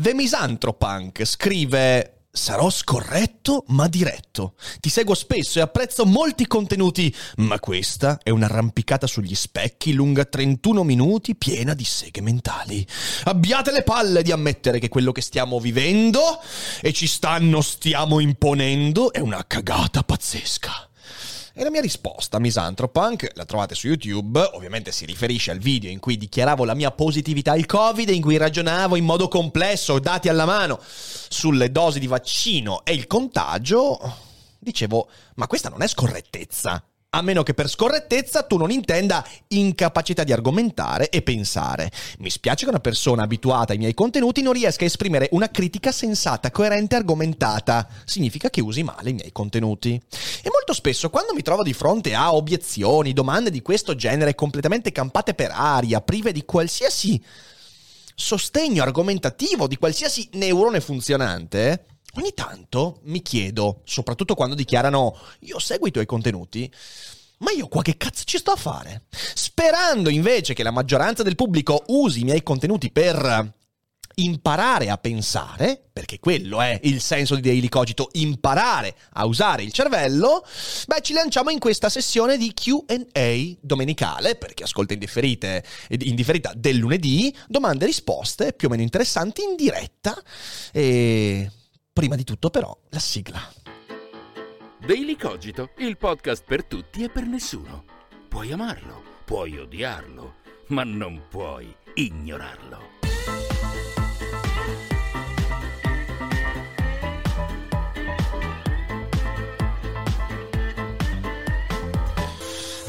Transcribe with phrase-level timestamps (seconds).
[0.00, 4.54] The Misantropunk scrive Sarò scorretto ma diretto.
[4.78, 10.84] Ti seguo spesso e apprezzo molti contenuti, ma questa è un'arrampicata sugli specchi lunga 31
[10.84, 12.86] minuti piena di seghe mentali.
[13.24, 16.40] Abbiate le palle di ammettere che quello che stiamo vivendo
[16.80, 20.87] e ci stanno stiamo imponendo è una cagata pazzesca.
[21.58, 25.98] E la mia risposta, Misantropunk, la trovate su YouTube, ovviamente si riferisce al video in
[25.98, 30.44] cui dichiaravo la mia positività al Covid, in cui ragionavo in modo complesso, dati alla
[30.44, 33.98] mano, sulle dosi di vaccino e il contagio.
[34.56, 36.80] Dicevo, ma questa non è scorrettezza.
[37.10, 41.90] A meno che per scorrettezza tu non intenda incapacità di argomentare e pensare.
[42.18, 45.90] Mi spiace che una persona abituata ai miei contenuti non riesca a esprimere una critica
[45.90, 47.88] sensata, coerente e argomentata.
[48.04, 49.94] Significa che usi male i miei contenuti.
[49.94, 54.92] E molto spesso quando mi trovo di fronte a obiezioni, domande di questo genere completamente
[54.92, 57.24] campate per aria, prive di qualsiasi
[58.14, 61.86] sostegno argomentativo, di qualsiasi neurone funzionante,
[62.18, 66.68] Ogni tanto mi chiedo, soprattutto quando dichiarano io seguo i tuoi contenuti,
[67.38, 69.04] ma io qua che cazzo ci sto a fare?
[69.10, 73.54] Sperando invece che la maggioranza del pubblico usi i miei contenuti per
[74.16, 79.70] imparare a pensare, perché quello è il senso di Daily Cogito, imparare a usare il
[79.70, 80.44] cervello,
[80.86, 85.00] beh, ci lanciamo in questa sessione di Q&A domenicale, perché ascolta in,
[85.88, 90.20] in differita del lunedì, domande e risposte più o meno interessanti in diretta
[90.72, 91.48] e
[91.98, 93.40] Prima di tutto però la sigla.
[94.78, 97.82] Daily Cogito, il podcast per tutti e per nessuno.
[98.28, 100.34] Puoi amarlo, puoi odiarlo,
[100.68, 102.97] ma non puoi ignorarlo.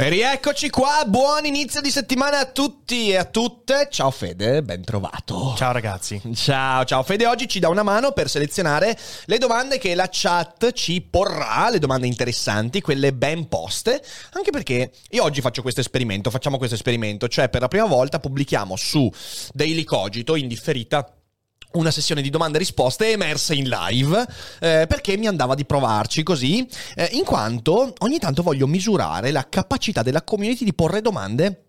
[0.01, 3.89] E rieccoci qua, buon inizio di settimana a tutti e a tutte.
[3.91, 5.53] Ciao Fede, ben trovato.
[5.57, 6.21] Ciao ragazzi.
[6.35, 7.03] Ciao, ciao.
[7.03, 11.69] Fede oggi ci dà una mano per selezionare le domande che la chat ci porrà,
[11.69, 14.01] le domande interessanti, quelle ben poste,
[14.31, 18.19] anche perché io oggi faccio questo esperimento, facciamo questo esperimento, cioè per la prima volta
[18.19, 19.11] pubblichiamo su
[19.51, 21.13] Daily Cogito in differita
[21.73, 24.25] una sessione di domande e risposte emerse in live
[24.59, 29.47] eh, perché mi andava di provarci così eh, in quanto ogni tanto voglio misurare la
[29.47, 31.65] capacità della community di porre domande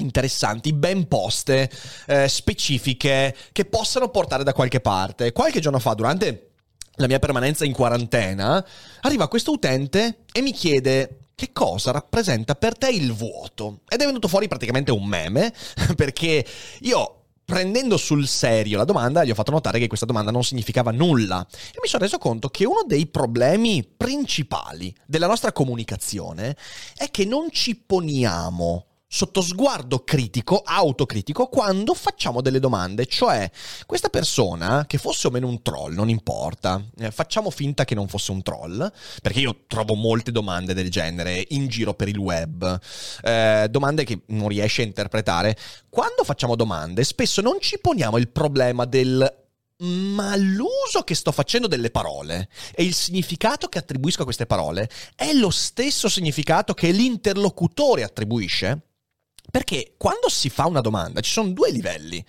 [0.00, 1.70] interessanti, ben poste,
[2.06, 5.32] eh, specifiche, che possano portare da qualche parte.
[5.32, 6.52] Qualche giorno fa, durante
[6.94, 8.64] la mia permanenza in quarantena,
[9.02, 13.80] arriva questo utente e mi chiede che cosa rappresenta per te il vuoto?
[13.88, 15.52] Ed è venuto fuori praticamente un meme,
[15.96, 16.44] perché
[16.80, 17.19] io
[17.50, 21.44] prendendo sul serio la domanda, gli ho fatto notare che questa domanda non significava nulla.
[21.50, 26.56] E mi sono reso conto che uno dei problemi principali della nostra comunicazione
[26.96, 33.06] è che non ci poniamo sotto sguardo critico, autocritico, quando facciamo delle domande.
[33.06, 33.50] Cioè,
[33.84, 38.06] questa persona, che fosse o meno un troll, non importa, eh, facciamo finta che non
[38.06, 42.80] fosse un troll, perché io trovo molte domande del genere in giro per il web,
[43.22, 45.56] eh, domande che non riesci a interpretare.
[45.88, 49.38] Quando facciamo domande, spesso non ci poniamo il problema del
[49.80, 54.90] ma l'uso che sto facendo delle parole e il significato che attribuisco a queste parole
[55.14, 58.89] è lo stesso significato che l'interlocutore attribuisce?
[59.50, 62.24] Perché quando si fa una domanda ci sono due livelli.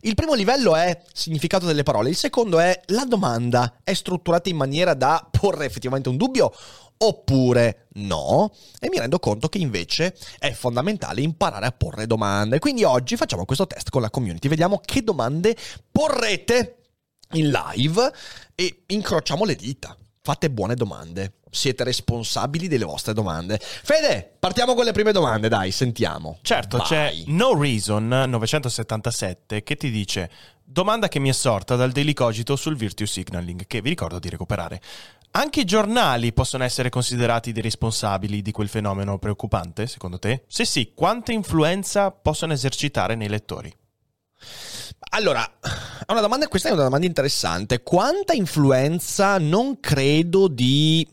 [0.00, 4.56] Il primo livello è significato delle parole, il secondo è la domanda è strutturata in
[4.56, 6.52] maniera da porre effettivamente un dubbio
[6.98, 8.52] oppure no.
[8.78, 12.58] E mi rendo conto che invece è fondamentale imparare a porre domande.
[12.58, 15.56] Quindi oggi facciamo questo test con la community, vediamo che domande
[15.90, 16.78] porrete
[17.32, 18.12] in live
[18.54, 19.96] e incrociamo le dita.
[20.26, 23.60] Fate buone domande siete responsabili delle vostre domande.
[23.60, 26.38] Fede, partiamo con le prime domande, dai, sentiamo.
[26.40, 26.86] Certo, Vai.
[26.86, 30.30] c'è No Reason 977 che ti dice
[30.64, 34.30] domanda che mi è sorta dal Daily Cogito sul Virtue Signaling, che vi ricordo di
[34.30, 34.80] recuperare.
[35.32, 40.44] Anche i giornali possono essere considerati dei responsabili di quel fenomeno preoccupante, secondo te?
[40.46, 43.70] Se sì, quanta influenza possono esercitare nei lettori?
[45.16, 45.48] Allora,
[46.08, 47.84] una domanda, questa è una domanda interessante.
[47.84, 51.06] Quanta influenza non credo di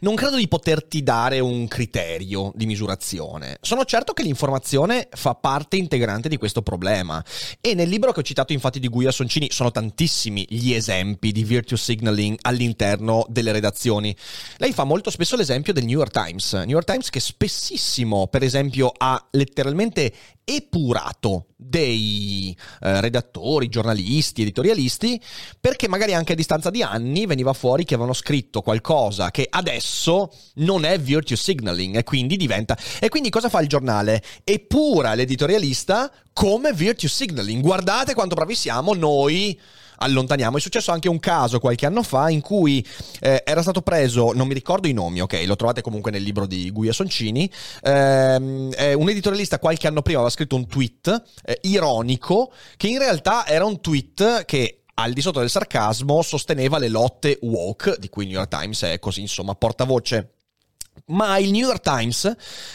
[0.00, 3.56] non credo di poterti dare un criterio di misurazione.
[3.62, 7.24] Sono certo che l'informazione fa parte integrante di questo problema.
[7.60, 11.42] E nel libro che ho citato infatti di Guia Soncini sono tantissimi gli esempi di
[11.42, 14.14] virtue signaling all'interno delle redazioni.
[14.58, 16.52] Lei fa molto spesso l'esempio del New York Times.
[16.52, 20.12] New York Times che spessissimo, per esempio, ha letteralmente
[20.54, 25.20] epurato dei eh, redattori, giornalisti, editorialisti,
[25.60, 30.32] perché magari anche a distanza di anni veniva fuori che avevano scritto qualcosa che adesso
[30.54, 32.76] non è virtue signaling e quindi diventa...
[32.98, 34.22] E quindi cosa fa il giornale?
[34.42, 37.62] Epura l'editorialista come virtue signaling.
[37.62, 39.58] Guardate quanto bravi siamo noi
[40.02, 40.56] allontaniamo.
[40.56, 42.84] È successo anche un caso qualche anno fa in cui
[43.20, 46.46] eh, era stato preso, non mi ricordo i nomi, ok, lo trovate comunque nel libro
[46.46, 47.50] di Guia Soncini,
[47.82, 52.98] ehm, eh, un editorialista qualche anno prima aveva scritto un tweet eh, ironico che in
[52.98, 58.08] realtà era un tweet che al di sotto del sarcasmo sosteneva le lotte woke, di
[58.08, 60.34] cui il New York Times è così insomma portavoce
[61.06, 62.30] ma il New York Times,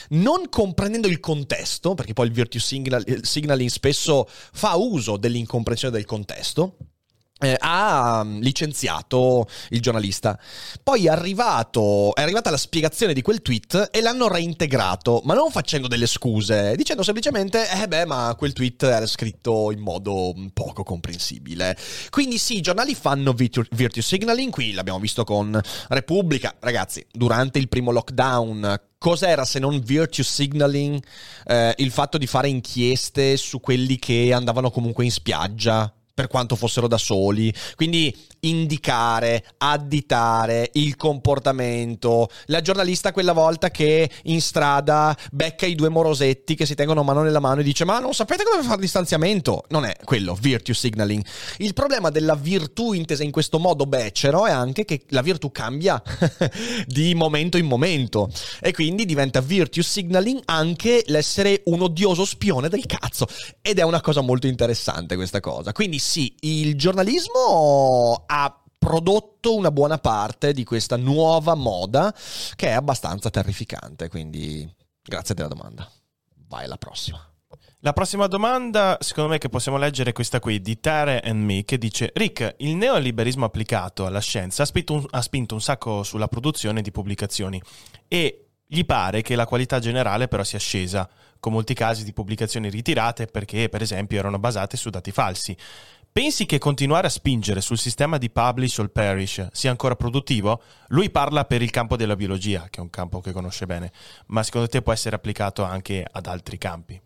[0.10, 6.77] non comprendendo il contesto, perché poi il virtue signaling spesso fa uso dell'incomprensione del contesto,
[7.40, 10.40] eh, ha mm, licenziato il giornalista.
[10.82, 15.52] Poi è, arrivato, è arrivata la spiegazione di quel tweet e l'hanno reintegrato, ma non
[15.52, 20.84] facendo delle scuse, dicendo semplicemente, eh beh, ma quel tweet era scritto in modo poco
[20.84, 21.78] comprensibile.
[22.10, 25.60] Quindi sì, i giornali fanno virtue, virtue signaling, qui l'abbiamo visto con
[25.90, 26.56] Repubblica.
[26.60, 31.00] Ragazzi, durante il primo lockdown cos'era se non virtue signaling
[31.46, 35.94] eh, il fatto di fare inchieste su quelli che andavano comunque in spiaggia?
[36.16, 37.54] Per quanto fossero da soli.
[37.76, 42.30] Quindi indicare, additare il comportamento.
[42.46, 47.22] La giornalista quella volta che in strada becca i due morosetti che si tengono mano
[47.22, 49.66] nella mano e dice ma non sapete come fare distanziamento?
[49.70, 51.24] Non è quello, virtue signaling.
[51.58, 56.02] Il problema della virtù intesa in questo modo becero è anche che la virtù cambia
[56.88, 58.30] di momento in momento
[58.62, 63.28] e quindi diventa virtue signaling anche l'essere un odioso spione del cazzo
[63.62, 65.74] ed è una cosa molto interessante questa cosa.
[65.74, 72.13] Quindi sì, il giornalismo ha prodotto una buona parte di questa nuova moda
[72.56, 74.07] che è abbastanza terrificante.
[74.07, 74.72] Quindi
[75.02, 75.90] grazie della domanda.
[76.48, 77.19] Vai alla prossima.
[77.80, 81.66] La prossima domanda, secondo me, che possiamo leggere è questa qui di Tare and Me,
[81.66, 86.04] che dice: Rick, il neoliberismo applicato alla scienza ha spinto, un, ha spinto un sacco
[86.04, 87.60] sulla produzione di pubblicazioni
[88.08, 91.10] e gli pare che la qualità generale però sia scesa,
[91.46, 95.56] con molti casi di pubblicazioni ritirate perché, per esempio, erano basate su dati falsi.
[96.12, 100.60] Pensi che continuare a spingere sul sistema di publish or perish sia ancora produttivo?
[100.88, 103.92] Lui parla per il campo della biologia, che è un campo che conosce bene,
[104.28, 107.00] ma secondo te può essere applicato anche ad altri campi?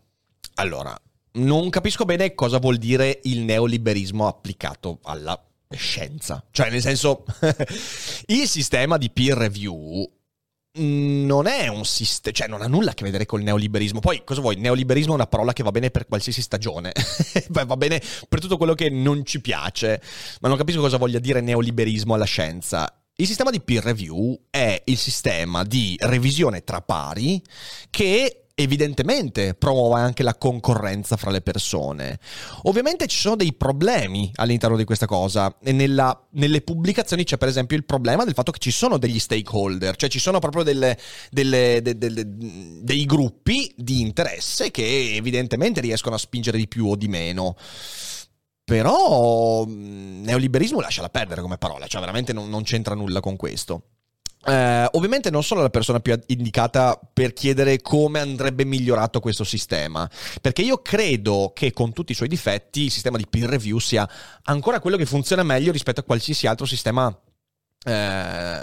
[0.54, 0.98] Allora,
[1.32, 5.38] non capisco bene cosa vuol dire il neoliberismo applicato alla
[5.68, 6.42] scienza.
[6.50, 7.26] Cioè, nel senso,
[8.28, 10.10] il sistema di peer review
[10.74, 14.00] non è un sistema, cioè non ha nulla a che vedere col neoliberismo.
[14.00, 14.56] Poi, cosa vuoi?
[14.56, 16.92] Neoliberismo è una parola che va bene per qualsiasi stagione,
[17.50, 20.00] va bene per tutto quello che non ci piace,
[20.40, 22.94] ma non capisco cosa voglia dire neoliberismo alla scienza.
[23.16, 27.42] Il sistema di peer review è il sistema di revisione tra pari
[27.90, 32.18] che evidentemente promuove anche la concorrenza fra le persone.
[32.62, 37.48] Ovviamente ci sono dei problemi all'interno di questa cosa e nella, nelle pubblicazioni c'è per
[37.48, 40.98] esempio il problema del fatto che ci sono degli stakeholder, cioè ci sono proprio delle,
[41.30, 42.24] delle, de, de, de,
[42.82, 47.56] dei gruppi di interesse che evidentemente riescono a spingere di più o di meno.
[48.64, 53.82] Però neoliberismo lasciala perdere come parola, cioè veramente non, non c'entra nulla con questo.
[54.42, 60.08] Eh, ovviamente non sono la persona più indicata per chiedere come andrebbe migliorato questo sistema,
[60.40, 64.08] perché io credo che con tutti i suoi difetti il sistema di peer review sia
[64.44, 67.14] ancora quello che funziona meglio rispetto a qualsiasi altro sistema
[67.84, 68.62] eh,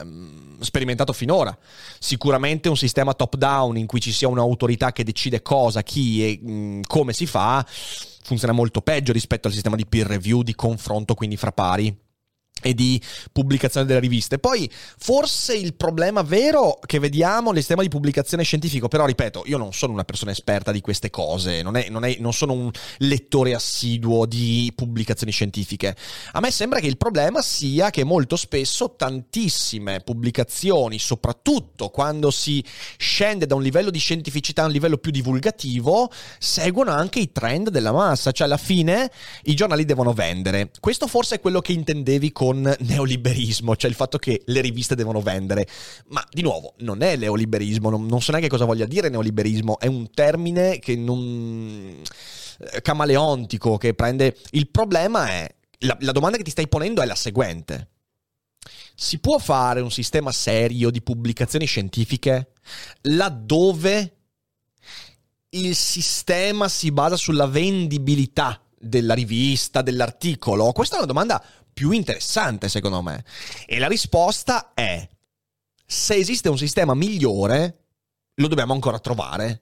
[0.60, 1.56] sperimentato finora.
[2.00, 6.40] Sicuramente un sistema top down in cui ci sia un'autorità che decide cosa, chi e
[6.42, 7.66] mh, mm, come si fa
[8.24, 12.07] funziona molto peggio rispetto al sistema di peer review, di confronto quindi fra pari
[12.62, 14.40] e di pubblicazione delle riviste.
[14.40, 19.58] Poi forse il problema vero che vediamo nel sistema di pubblicazione scientifico, però ripeto, io
[19.58, 22.72] non sono una persona esperta di queste cose, non, è, non, è, non sono un
[23.00, 25.96] lettore assiduo di pubblicazioni scientifiche.
[26.34, 32.64] A me sembra che il problema sia che molto spesso tantissime pubblicazioni, soprattutto quando si
[32.98, 36.10] scende da un livello di scientificità a un livello più divulgativo,
[36.40, 39.12] seguono anche i trend della massa, cioè alla fine
[39.44, 40.72] i giornali devono vendere.
[40.80, 44.96] Questo forse è quello che intendevi con con neoliberismo, cioè il fatto che le riviste
[44.96, 45.68] devono vendere.
[46.08, 49.88] Ma di nuovo, non è neoliberismo, non, non so neanche cosa voglia dire neoliberismo, è
[49.88, 52.02] un termine che non
[52.60, 57.06] eh, camaleontico che prende il problema è la, la domanda che ti stai ponendo è
[57.06, 57.90] la seguente.
[58.96, 62.54] si può fare un sistema serio di pubblicazioni scientifiche
[63.02, 64.14] laddove
[65.50, 70.72] il sistema si basa sulla vendibilità della rivista, dell'articolo?
[70.72, 71.44] Questa è una domanda
[71.78, 73.24] più interessante secondo me.
[73.68, 75.08] E la risposta è,
[75.86, 77.84] se esiste un sistema migliore,
[78.34, 79.62] lo dobbiamo ancora trovare.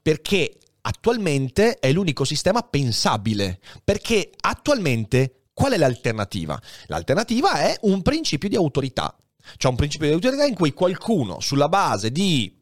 [0.00, 3.60] Perché attualmente è l'unico sistema pensabile.
[3.84, 6.58] Perché attualmente qual è l'alternativa?
[6.86, 9.14] L'alternativa è un principio di autorità.
[9.58, 12.58] Cioè un principio di autorità in cui qualcuno, sulla base di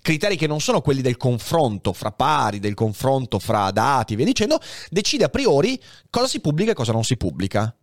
[0.00, 4.60] criteri che non sono quelli del confronto fra pari, del confronto fra dati via dicendo,
[4.90, 7.74] decide a priori cosa si pubblica e cosa non si pubblica.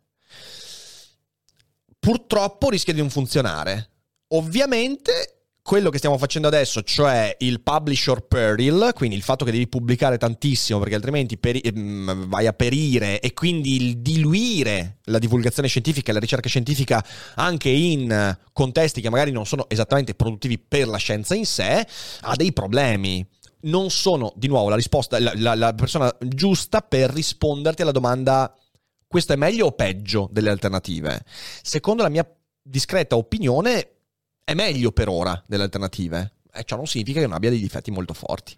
[1.99, 3.89] Purtroppo rischia di non funzionare.
[4.29, 9.69] Ovviamente quello che stiamo facendo adesso, cioè il publisher peril, quindi il fatto che devi
[9.69, 15.69] pubblicare tantissimo perché altrimenti peri- ehm, vai a perire e quindi il diluire la divulgazione
[15.69, 17.03] scientifica e la ricerca scientifica
[17.35, 21.87] anche in contesti che magari non sono esattamente produttivi per la scienza in sé,
[22.21, 23.25] ha dei problemi.
[23.61, 28.53] Non sono di nuovo la risposta, la, la, la persona giusta per risponderti alla domanda
[29.13, 31.23] questo è meglio o peggio delle alternative?
[31.61, 32.27] Secondo la mia
[32.59, 33.89] discreta opinione,
[34.43, 36.37] è meglio per ora delle alternative.
[36.51, 38.57] E ciò non significa che non abbia dei difetti molto forti.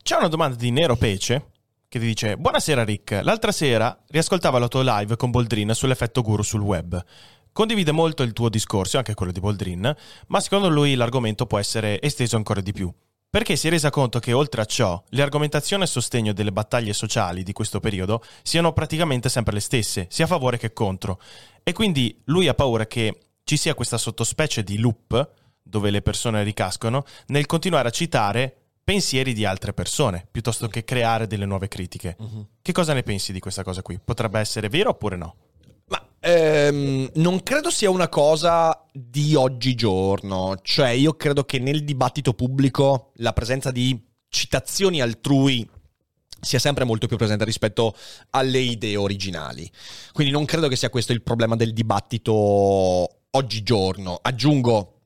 [0.00, 1.50] C'è una domanda di Nero Pece
[1.88, 6.44] che ti dice: Buonasera Rick, l'altra sera riascoltavo la tua live con Boldrin sull'effetto guru
[6.44, 7.04] sul web.
[7.50, 9.92] Condivide molto il tuo discorso, anche quello di Boldrin,
[10.28, 12.94] ma secondo lui l'argomento può essere esteso ancora di più.
[13.34, 16.92] Perché si è resa conto che oltre a ciò, le argomentazioni a sostegno delle battaglie
[16.92, 21.20] sociali di questo periodo siano praticamente sempre le stesse, sia a favore che contro.
[21.64, 26.44] E quindi lui ha paura che ci sia questa sottospecie di loop dove le persone
[26.44, 32.14] ricascono nel continuare a citare pensieri di altre persone piuttosto che creare delle nuove critiche.
[32.16, 32.46] Uh-huh.
[32.62, 33.98] Che cosa ne pensi di questa cosa qui?
[33.98, 35.34] Potrebbe essere vero oppure no?
[35.86, 42.34] Ma ehm, non credo sia una cosa di oggigiorno, cioè io credo che nel dibattito
[42.34, 45.68] pubblico la presenza di citazioni altrui
[46.40, 47.96] sia sempre molto più presente rispetto
[48.30, 49.70] alle idee originali.
[50.12, 52.32] Quindi non credo che sia questo il problema del dibattito
[53.30, 54.18] oggigiorno.
[54.20, 55.00] Aggiungo,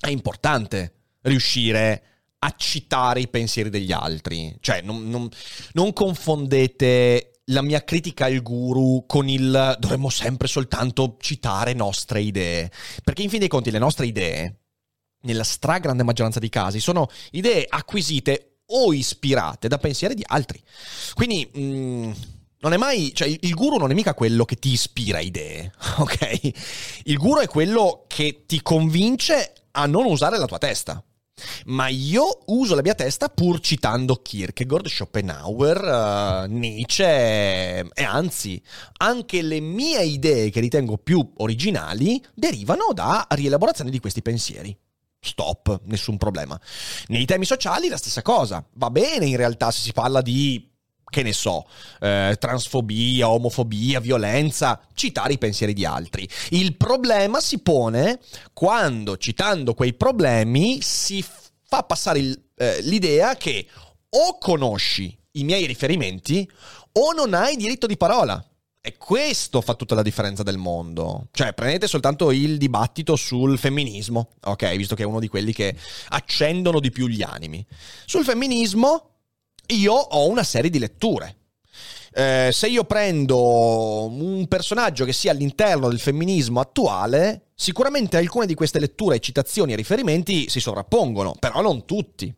[0.00, 2.02] è importante riuscire
[2.38, 4.56] a citare i pensieri degli altri.
[4.60, 5.28] Cioè, non, non,
[5.72, 12.70] non confondete la mia critica al guru con il dovremmo sempre soltanto citare nostre idee.
[13.02, 14.60] Perché in fin dei conti le nostre idee,
[15.22, 20.62] nella stragrande maggioranza dei casi, sono idee acquisite o ispirate da pensieri di altri.
[21.14, 21.48] Quindi...
[21.52, 22.12] Mh, mm,
[22.64, 25.70] non è mai, cioè il guru non è mica quello che ti ispira idee,
[26.00, 26.52] ok?
[27.04, 31.04] Il guru è quello che ti convince a non usare la tua testa.
[31.66, 38.62] Ma io uso la mia testa pur citando Kierkegaard, Schopenhauer, uh, Nietzsche e anzi,
[38.98, 44.76] anche le mie idee che ritengo più originali derivano da rielaborazione di questi pensieri.
[45.18, 46.60] Stop, nessun problema.
[47.06, 48.62] Nei temi sociali la stessa cosa.
[48.74, 50.70] Va bene in realtà se si parla di
[51.14, 51.64] che ne so,
[52.00, 56.28] eh, transfobia, omofobia, violenza, citare i pensieri di altri.
[56.50, 58.18] Il problema si pone
[58.52, 61.24] quando, citando quei problemi, si
[61.62, 63.64] fa passare il, eh, l'idea che
[64.08, 66.50] o conosci i miei riferimenti
[66.92, 68.44] o non hai diritto di parola.
[68.86, 71.28] E questo fa tutta la differenza del mondo.
[71.30, 74.76] Cioè, prendete soltanto il dibattito sul femminismo, ok?
[74.76, 75.74] Visto che è uno di quelli che
[76.08, 77.64] accendono di più gli animi.
[78.04, 79.13] Sul femminismo,
[79.68, 81.36] io ho una serie di letture.
[82.16, 88.54] Eh, se io prendo un personaggio che sia all'interno del femminismo attuale, sicuramente alcune di
[88.54, 92.32] queste letture, citazioni e riferimenti si sovrappongono, però non tutti.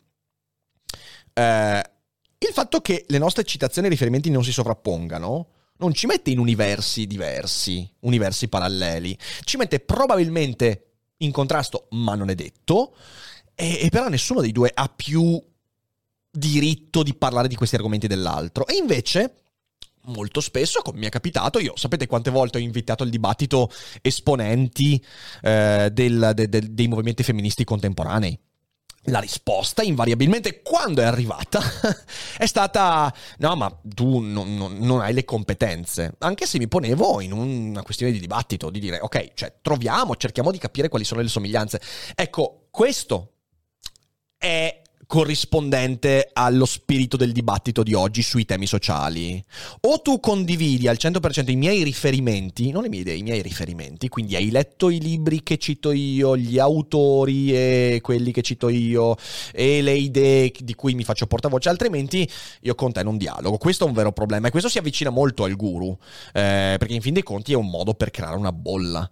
[1.33, 1.91] Eh,
[2.39, 6.39] il fatto che le nostre citazioni e riferimenti non si sovrappongano non ci mette in
[6.39, 10.83] universi diversi, universi paralleli, ci mette probabilmente
[11.19, 12.95] in contrasto, ma non è detto,
[13.55, 15.43] e, e però nessuno dei due ha più
[16.37, 18.67] diritto di parlare di questi argomenti dell'altro.
[18.67, 19.35] E invece
[20.07, 23.71] molto spesso, come mi è capitato, io sapete quante volte ho invitato al dibattito
[24.03, 25.03] esponenti
[25.43, 28.39] eh, del, de, de, dei movimenti femministi contemporanei.
[29.09, 31.61] La risposta, invariabilmente, quando è arrivata,
[32.37, 36.17] è stata: no, ma tu non, non, non, hai le competenze.
[36.19, 40.51] Anche se mi ponevo in una questione di dibattito, di dire: ok, cioè, troviamo, cerchiamo
[40.51, 41.81] di capire quali sono le somiglianze.
[42.17, 43.35] Ecco, questo
[44.37, 49.43] è corrispondente allo spirito del dibattito di oggi sui temi sociali.
[49.83, 54.09] O tu condividi al 100% i miei riferimenti, non le mie idee, i miei riferimenti,
[54.09, 59.17] quindi hai letto i libri che cito io, gli autori e quelli che cito io
[59.53, 62.29] e le idee di cui mi faccio portavoce, altrimenti
[62.63, 63.59] io con te non dialogo.
[63.59, 65.97] Questo è un vero problema e questo si avvicina molto al guru,
[66.33, 69.09] eh, perché in fin dei conti è un modo per creare una bolla.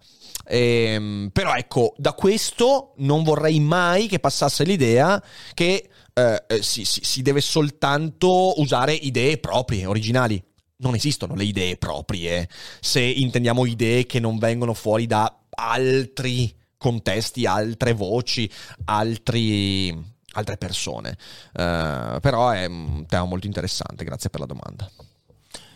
[0.46, 5.22] Ehm, però ecco, da questo non vorrei mai che passasse l'idea
[5.54, 10.42] che eh, eh, si, si, si deve soltanto usare idee proprie, originali.
[10.76, 12.48] Non esistono le idee proprie
[12.80, 18.50] se intendiamo idee che non vengono fuori da altri contesti, altre voci,
[18.84, 19.96] altri,
[20.32, 21.16] altre persone.
[21.52, 24.90] Uh, però è un tema molto interessante, grazie per la domanda.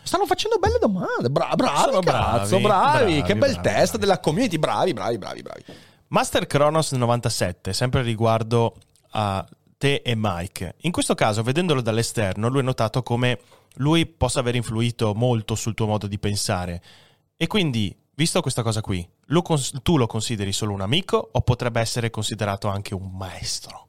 [0.09, 1.29] Stanno facendo belle domande.
[1.29, 4.57] Bra- bravi, Sono cazzo, bravi, bravi, bravi Che bel bravi, test della community.
[4.57, 5.63] Bravi, bravi, bravi, bravi.
[6.07, 8.75] Master Kronos 97, sempre riguardo
[9.11, 9.45] a
[9.77, 10.77] te e Mike.
[10.81, 13.39] In questo caso, vedendolo dall'esterno, lui ha notato come
[13.75, 16.81] lui possa aver influito molto sul tuo modo di pensare.
[17.37, 21.41] E quindi, visto questa cosa qui, lo cons- tu lo consideri solo un amico o
[21.41, 23.88] potrebbe essere considerato anche un maestro?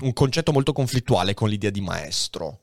[0.00, 2.60] un concetto molto conflittuale con l'idea di maestro.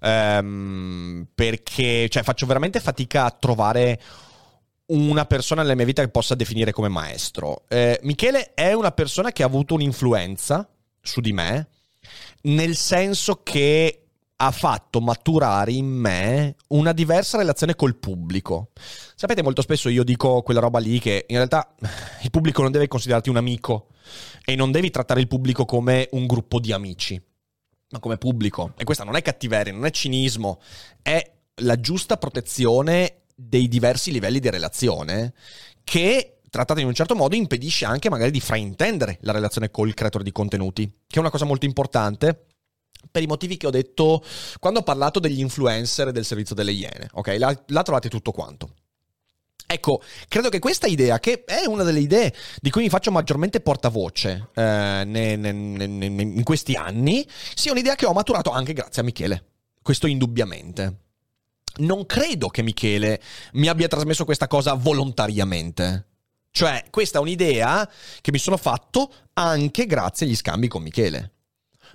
[0.00, 4.00] Um, perché cioè, faccio veramente fatica a trovare
[4.86, 7.64] una persona nella mia vita che possa definire come maestro.
[7.68, 10.68] Eh, Michele è una persona che ha avuto un'influenza
[11.00, 11.68] su di me,
[12.42, 14.07] nel senso che
[14.40, 18.70] ha fatto maturare in me una diversa relazione col pubblico.
[19.16, 21.74] Sapete, molto spesso io dico quella roba lì che in realtà
[22.22, 23.88] il pubblico non deve considerarti un amico
[24.44, 27.20] e non devi trattare il pubblico come un gruppo di amici,
[27.90, 28.74] ma come pubblico.
[28.76, 30.60] E questa non è cattiveria, non è cinismo,
[31.02, 35.34] è la giusta protezione dei diversi livelli di relazione
[35.82, 40.22] che trattata in un certo modo impedisce anche magari di fraintendere la relazione col creatore
[40.22, 42.44] di contenuti, che è una cosa molto importante
[43.10, 44.24] per i motivi che ho detto
[44.58, 47.08] quando ho parlato degli influencer del servizio delle Iene.
[47.12, 48.70] Ok, là, là trovate tutto quanto.
[49.70, 53.60] Ecco, credo che questa idea, che è una delle idee di cui mi faccio maggiormente
[53.60, 59.02] portavoce eh, ne, ne, ne, in questi anni, sia un'idea che ho maturato anche grazie
[59.02, 59.44] a Michele.
[59.82, 61.00] Questo indubbiamente.
[61.80, 63.20] Non credo che Michele
[63.52, 66.06] mi abbia trasmesso questa cosa volontariamente.
[66.50, 67.86] Cioè, questa è un'idea
[68.22, 71.32] che mi sono fatto anche grazie agli scambi con Michele.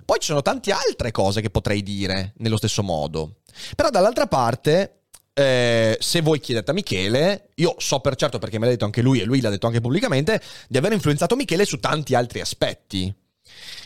[0.04, 3.36] Poi ci sono tante altre cose che potrei dire nello stesso modo.
[3.74, 8.66] Però dall'altra parte, eh, se voi chiedete a Michele, io so per certo perché me
[8.66, 11.80] l'ha detto anche lui e lui l'ha detto anche pubblicamente, di aver influenzato Michele su
[11.80, 13.12] tanti altri aspetti.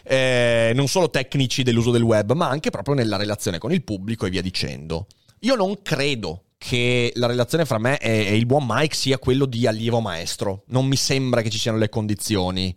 [0.04, 4.26] Eh, non solo tecnici dell'uso del web, ma anche proprio nella relazione con il pubblico
[4.26, 5.06] e via dicendo.
[5.40, 9.66] Io non credo che la relazione fra me e, il buon Mike sia quello di
[9.66, 10.64] allievo maestro.
[10.66, 12.74] Non mi sembra che ci siano le condizioni.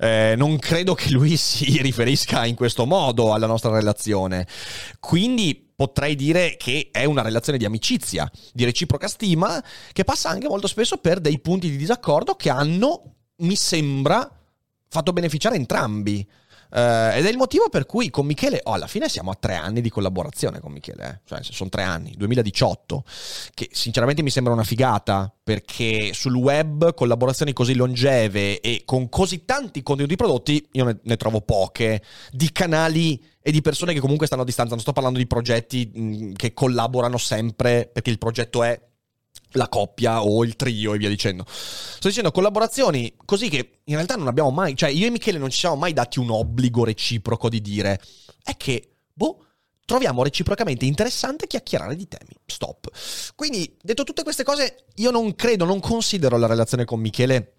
[0.00, 4.46] Eh, non credo che lui si riferisca in questo modo alla nostra relazione.
[4.98, 10.48] Quindi potrei dire che è una relazione di amicizia, di reciproca stima, che passa anche
[10.48, 14.28] molto spesso per dei punti di disaccordo che hanno, mi sembra,
[14.88, 16.28] fatto beneficiare entrambi.
[16.70, 19.56] Uh, ed è il motivo per cui con Michele, oh, alla fine siamo a tre
[19.56, 21.20] anni di collaborazione con Michele, eh?
[21.26, 23.04] cioè sono tre anni, 2018,
[23.54, 29.44] che sinceramente mi sembra una figata, perché sul web collaborazioni così longeve e con così
[29.44, 34.26] tanti contenuti prodotti, io ne, ne trovo poche, di canali e di persone che comunque
[34.26, 38.62] stanno a distanza, non sto parlando di progetti mh, che collaborano sempre perché il progetto
[38.62, 38.80] è
[39.52, 41.44] la coppia o il trio e via dicendo.
[41.48, 45.50] Sto dicendo collaborazioni così che in realtà non abbiamo mai, cioè io e Michele non
[45.50, 48.00] ci siamo mai dati un obbligo reciproco di dire
[48.42, 49.44] è che, boh,
[49.84, 52.32] troviamo reciprocamente interessante chiacchierare di temi.
[52.46, 52.88] Stop.
[53.34, 57.54] Quindi, detto tutte queste cose, io non credo, non considero la relazione con Michele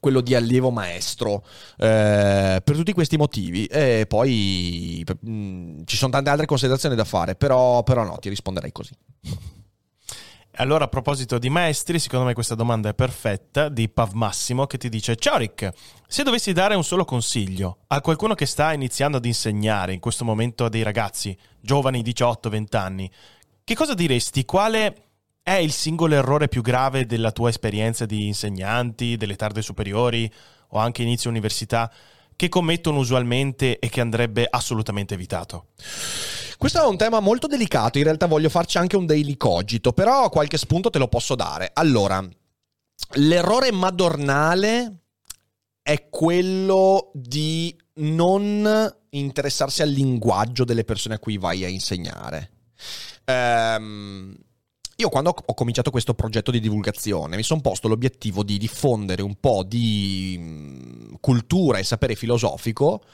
[0.00, 1.44] quello di allievo maestro
[1.76, 7.04] eh, per tutti questi motivi e poi mh, mm, ci sono tante altre considerazioni da
[7.04, 8.92] fare però, però no ti risponderei così
[10.60, 14.76] allora, a proposito di maestri, secondo me questa domanda è perfetta di Pav Massimo che
[14.76, 15.70] ti dice: Ciao Rick,
[16.06, 20.24] se dovessi dare un solo consiglio a qualcuno che sta iniziando ad insegnare in questo
[20.24, 23.10] momento a dei ragazzi giovani 18-20 anni,
[23.62, 24.44] che cosa diresti?
[24.44, 24.94] Quale
[25.44, 30.30] è il singolo errore più grave della tua esperienza di insegnanti, delle tarde superiori
[30.70, 31.90] o anche inizio università
[32.34, 35.66] che commettono usualmente e che andrebbe assolutamente evitato?
[36.58, 40.28] Questo è un tema molto delicato, in realtà voglio farci anche un daily cogito, però
[40.28, 41.70] qualche spunto te lo posso dare.
[41.72, 42.20] Allora,
[43.12, 45.02] l'errore madornale
[45.80, 52.50] è quello di non interessarsi al linguaggio delle persone a cui vai a insegnare.
[53.24, 54.36] Ehm,
[54.96, 59.36] io quando ho cominciato questo progetto di divulgazione mi sono posto l'obiettivo di diffondere un
[59.36, 63.04] po' di mm, cultura e sapere filosofico,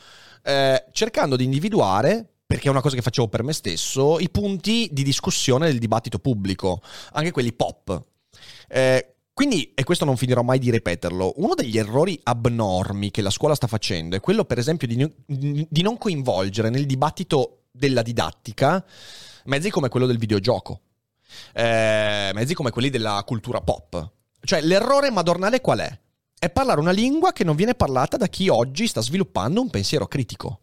[0.42, 4.88] eh, cercando di individuare perché è una cosa che facevo per me stesso, i punti
[4.92, 6.80] di discussione del dibattito pubblico,
[7.14, 8.00] anche quelli pop.
[8.68, 13.30] Eh, quindi, e questo non finirò mai di ripeterlo, uno degli errori abnormi che la
[13.30, 18.84] scuola sta facendo è quello, per esempio, di, di non coinvolgere nel dibattito della didattica
[19.46, 20.80] mezzi come quello del videogioco,
[21.54, 24.12] eh, mezzi come quelli della cultura pop.
[24.40, 25.98] Cioè, l'errore madornale qual è?
[26.38, 30.06] È parlare una lingua che non viene parlata da chi oggi sta sviluppando un pensiero
[30.06, 30.60] critico.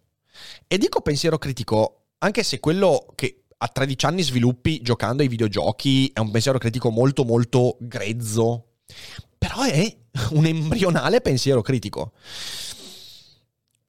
[0.67, 6.11] E dico pensiero critico anche se quello che a 13 anni sviluppi giocando ai videogiochi
[6.13, 8.73] è un pensiero critico molto molto grezzo,
[9.37, 9.97] però è
[10.31, 12.13] un embrionale pensiero critico.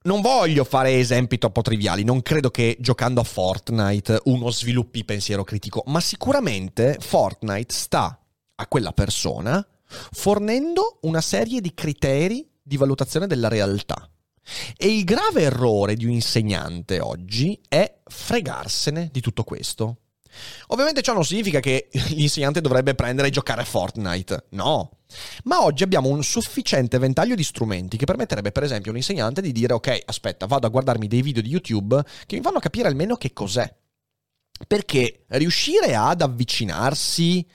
[0.05, 5.43] Non voglio fare esempi troppo triviali, non credo che giocando a Fortnite uno sviluppi pensiero
[5.43, 8.19] critico, ma sicuramente Fortnite sta
[8.55, 9.65] a quella persona
[10.11, 14.09] fornendo una serie di criteri di valutazione della realtà.
[14.77, 19.97] E il grave errore di un insegnante oggi è fregarsene di tutto questo.
[20.67, 24.99] Ovviamente ciò non significa che l'insegnante dovrebbe prendere e giocare a Fortnite, no.
[25.43, 29.41] Ma oggi abbiamo un sufficiente ventaglio di strumenti che permetterebbe per esempio a un insegnante
[29.41, 32.87] di dire ok, aspetta, vado a guardarmi dei video di YouTube che mi fanno capire
[32.87, 33.71] almeno che cos'è.
[34.67, 37.45] Perché riuscire ad avvicinarsi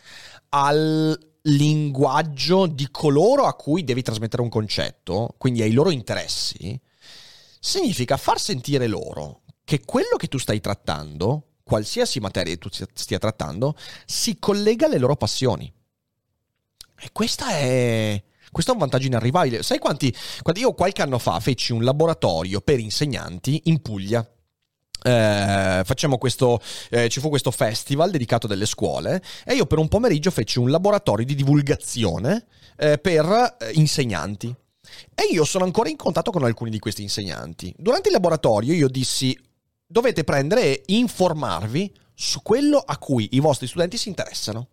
[0.51, 6.79] al linguaggio di coloro a cui devi trasmettere un concetto, quindi ai loro interessi,
[7.61, 13.77] significa far sentire loro che quello che tu stai trattando, qualsiasi materia tu stia trattando,
[14.07, 15.70] si collega alle loro passioni.
[17.01, 19.62] E questa è, questo è un vantaggio inarrivabile.
[19.62, 20.14] Sai quanti,
[20.55, 24.27] io qualche anno fa feci un laboratorio per insegnanti in Puglia
[25.03, 29.89] eh, facciamo questo, eh, ci fu questo festival dedicato delle scuole e io per un
[29.89, 34.55] pomeriggio feci un laboratorio di divulgazione eh, per eh, insegnanti.
[35.15, 37.75] E io sono ancora in contatto con alcuni di questi insegnanti.
[37.77, 39.39] Durante il laboratorio io dissi
[39.87, 44.69] dovete prendere e informarvi su quello a cui i vostri studenti si interessano.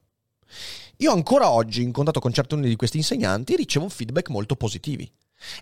[0.97, 5.09] Io ancora oggi, in contatto con certi di questi insegnanti, ricevo feedback molto positivi.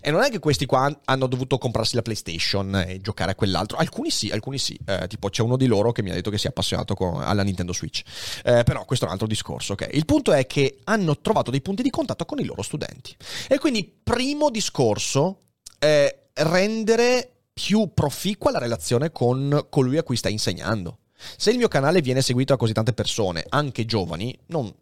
[0.00, 3.76] E non è che questi qua hanno dovuto comprarsi la PlayStation e giocare a quell'altro.
[3.76, 4.78] Alcuni sì, alcuni sì.
[4.86, 7.22] Eh, tipo c'è uno di loro che mi ha detto che si è appassionato con,
[7.22, 8.02] alla Nintendo Switch.
[8.44, 9.88] Eh, però questo è un altro discorso, ok?
[9.92, 13.14] Il punto è che hanno trovato dei punti di contatto con i loro studenti.
[13.48, 15.40] E quindi, primo discorso,
[15.78, 20.98] è rendere più proficua la relazione con colui a cui stai insegnando.
[21.36, 24.72] Se il mio canale viene seguito da così tante persone, anche giovani, non,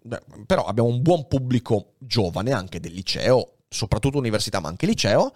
[0.46, 5.32] però abbiamo un buon pubblico giovane anche del liceo, soprattutto università ma anche liceo,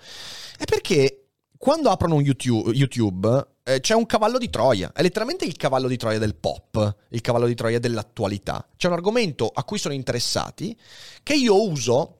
[0.57, 1.27] è perché
[1.59, 5.96] quando aprono YouTube, YouTube eh, c'è un cavallo di Troia, è letteralmente il cavallo di
[5.96, 8.68] Troia del pop, il cavallo di Troia dell'attualità.
[8.77, 10.77] C'è un argomento a cui sono interessati
[11.22, 12.18] che io uso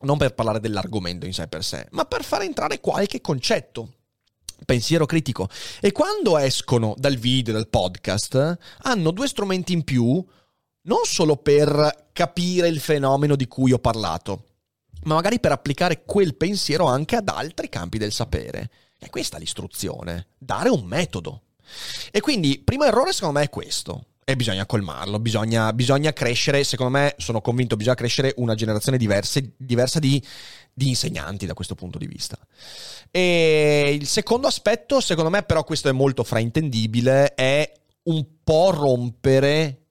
[0.00, 3.92] non per parlare dell'argomento in sé per sé, ma per far entrare qualche concetto.
[4.64, 5.48] Pensiero critico.
[5.80, 10.24] E quando escono dal video, dal podcast, hanno due strumenti in più,
[10.82, 14.45] non solo per capire il fenomeno di cui ho parlato,
[15.06, 18.70] ma magari per applicare quel pensiero anche ad altri campi del sapere.
[18.98, 21.42] E questa è l'istruzione, dare un metodo.
[22.10, 24.06] E quindi, primo errore secondo me è questo.
[24.24, 29.52] E bisogna colmarlo, bisogna, bisogna crescere, secondo me sono convinto, bisogna crescere una generazione diverse,
[29.56, 30.20] diversa di,
[30.72, 32.36] di insegnanti da questo punto di vista.
[33.12, 37.72] E il secondo aspetto, secondo me però questo è molto fraintendibile, è
[38.04, 39.82] un po' rompere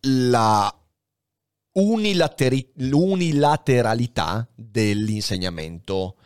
[0.00, 0.76] la
[1.74, 6.16] unilateri- l'unilateralità dell'insegnamento.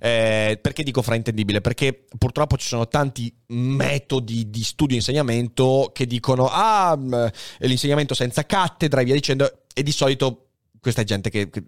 [0.00, 1.60] Eh, perché dico fraintendibile?
[1.60, 7.26] Perché purtroppo ci sono tanti metodi di studio e insegnamento che dicono ah, mm,
[7.60, 10.48] l'insegnamento senza cattedra e via dicendo, e di solito
[10.80, 11.62] questa è gente che, che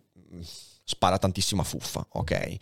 [0.85, 2.57] spara tantissima fuffa, ok?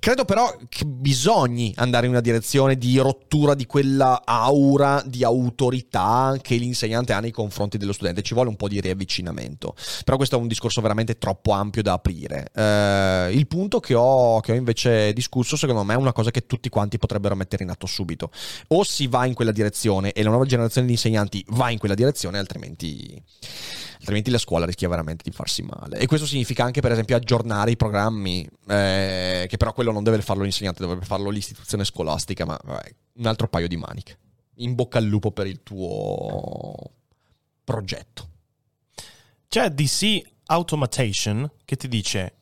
[0.00, 6.36] Credo però che bisogni andare in una direzione di rottura di quella aura di autorità
[6.42, 8.22] che l'insegnante ha nei confronti dello studente.
[8.22, 9.76] Ci vuole un po' di riavvicinamento.
[10.04, 12.48] Però questo è un discorso veramente troppo ampio da aprire.
[12.52, 16.46] Eh, il punto che ho, che ho invece discusso, secondo me, è una cosa che
[16.46, 18.32] tutti quanti potrebbero mettere in atto subito.
[18.68, 21.94] O si va in quella direzione e la nuova generazione di insegnanti va in quella
[21.94, 23.22] direzione, altrimenti
[24.02, 25.98] altrimenti la scuola rischia veramente di farsi male.
[25.98, 30.20] E questo significa anche, per esempio, aggiornare i programmi, eh, che però quello non deve
[30.20, 34.18] farlo l'insegnante, dovrebbe farlo l'istituzione scolastica, ma vabbè, un altro paio di maniche.
[34.56, 36.74] In bocca al lupo per il tuo
[37.64, 38.28] progetto.
[39.48, 42.34] C'è DC Automation che ti dice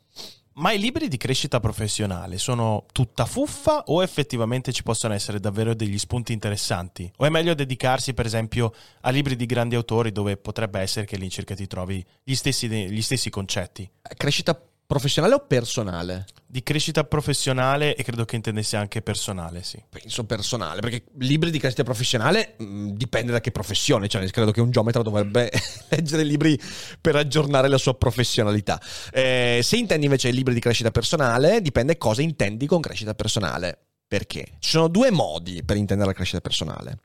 [0.54, 5.74] ma i libri di crescita professionale sono tutta fuffa o effettivamente ci possono essere davvero
[5.74, 7.10] degli spunti interessanti?
[7.18, 11.16] O è meglio dedicarsi per esempio a libri di grandi autori dove potrebbe essere che
[11.16, 13.88] all'incirca ti trovi gli stessi, gli stessi concetti?
[14.16, 14.60] Crescita
[14.90, 16.26] Professionale o personale?
[16.48, 19.80] Di crescita professionale e credo che intendesse anche personale, sì.
[19.88, 24.50] Penso personale, perché libri di crescita professionale mh, mm, dipende da che professione, cioè credo
[24.50, 25.48] che un geometra dovrebbe
[25.90, 26.60] leggere libri
[27.00, 28.82] per aggiornare la sua professionalità.
[29.12, 33.78] Eh, se intendi invece libri di crescita personale, dipende cosa intendi con crescita personale.
[34.08, 34.54] Perché?
[34.58, 36.98] Ci sono due modi per intendere la crescita personale.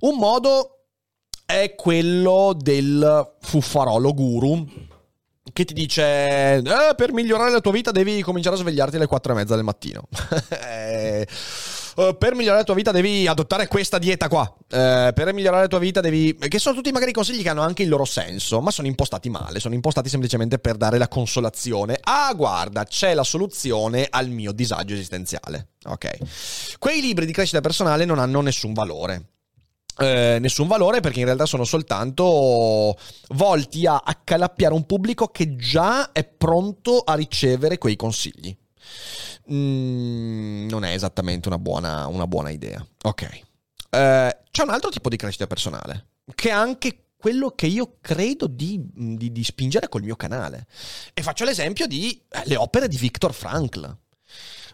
[0.00, 0.78] Un modo
[1.44, 4.87] è quello del fuffarolo guru
[5.58, 6.02] che ti dice
[6.58, 9.64] eh, per migliorare la tua vita devi cominciare a svegliarti alle 4 e mezza del
[9.64, 10.02] mattino.
[10.62, 11.26] eh,
[11.96, 14.54] eh, per migliorare la tua vita devi adottare questa dieta qua.
[14.68, 16.32] Eh, per migliorare la tua vita devi...
[16.36, 19.58] Che sono tutti magari consigli che hanno anche il loro senso, ma sono impostati male,
[19.58, 21.98] sono impostati semplicemente per dare la consolazione.
[22.02, 25.70] Ah, guarda, c'è la soluzione al mio disagio esistenziale.
[25.86, 26.18] Ok.
[26.78, 29.30] Quei libri di crescita personale non hanno nessun valore
[29.98, 32.96] eh, nessun valore perché in realtà sono soltanto
[33.28, 38.56] volti a accalappiare un pubblico che già è pronto a ricevere quei consigli.
[39.52, 42.84] Mm, non è esattamente una buona, una buona idea.
[43.02, 43.22] Ok.
[43.90, 48.46] Eh, c'è un altro tipo di crescita personale che è anche quello che io credo
[48.46, 50.66] di, di, di spingere col mio canale.
[51.12, 53.96] E faccio l'esempio di eh, le opere di Viktor Frankl.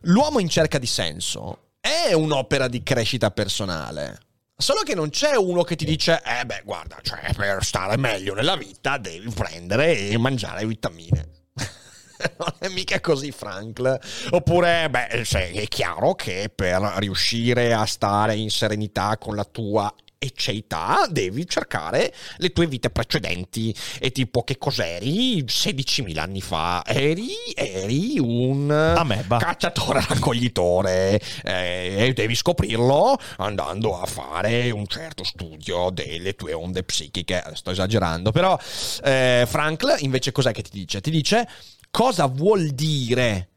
[0.02, 4.18] L'uomo in cerca di senso è un'opera di crescita personale
[4.56, 8.34] Solo che non c'è uno che ti dice, eh beh, guarda, cioè, per stare meglio
[8.34, 11.28] nella vita devi prendere e mangiare vitamine.
[12.38, 13.98] non è mica così, Frank.
[14.30, 19.92] Oppure, beh, è chiaro che per riuscire a stare in serenità con la tua
[20.24, 23.74] e ceità devi cercare le tue vite precedenti.
[24.00, 26.82] E tipo, che cos'eri 16.000 anni fa?
[26.86, 29.36] Eri, eri un Ameba.
[29.36, 36.82] cacciatore raccoglitore eh, e devi scoprirlo andando a fare un certo studio delle tue onde
[36.84, 37.42] psichiche.
[37.52, 38.58] Sto esagerando, però
[39.02, 41.00] eh, Frank invece cos'è che ti dice?
[41.02, 41.48] Ti dice
[41.90, 43.50] cosa vuol dire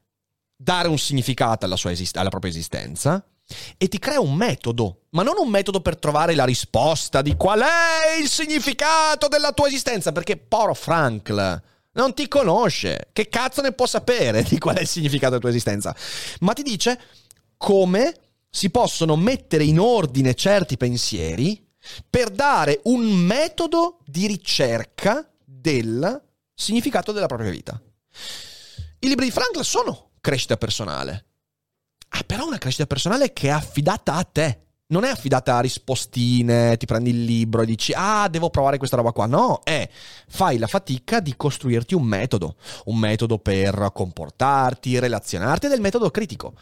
[0.56, 3.24] dare un significato alla, sua esist- alla propria esistenza
[3.78, 7.62] e ti crea un metodo, ma non un metodo per trovare la risposta di qual
[7.62, 11.62] è il significato della tua esistenza, perché poro Frankl
[11.94, 15.50] non ti conosce, che cazzo ne può sapere di qual è il significato della tua
[15.50, 15.96] esistenza,
[16.42, 17.00] ma ti dice
[17.58, 18.14] come
[18.50, 21.66] si possono mettere in ordine certi pensieri
[22.10, 26.22] per dare un metodo di ricerca del
[26.54, 27.80] significato della propria vita.
[29.00, 31.26] I libri di Frankl sono crescita personale,
[32.10, 34.67] Ah, però una crescita personale che è affidata a te.
[34.90, 38.96] Non è affidata a rispostine, ti prendi il libro e dici ah devo provare questa
[38.96, 39.26] roba qua.
[39.26, 39.90] No, è
[40.30, 46.10] fai la fatica di costruirti un metodo, un metodo per comportarti, relazionarti ed è metodo
[46.10, 46.54] critico.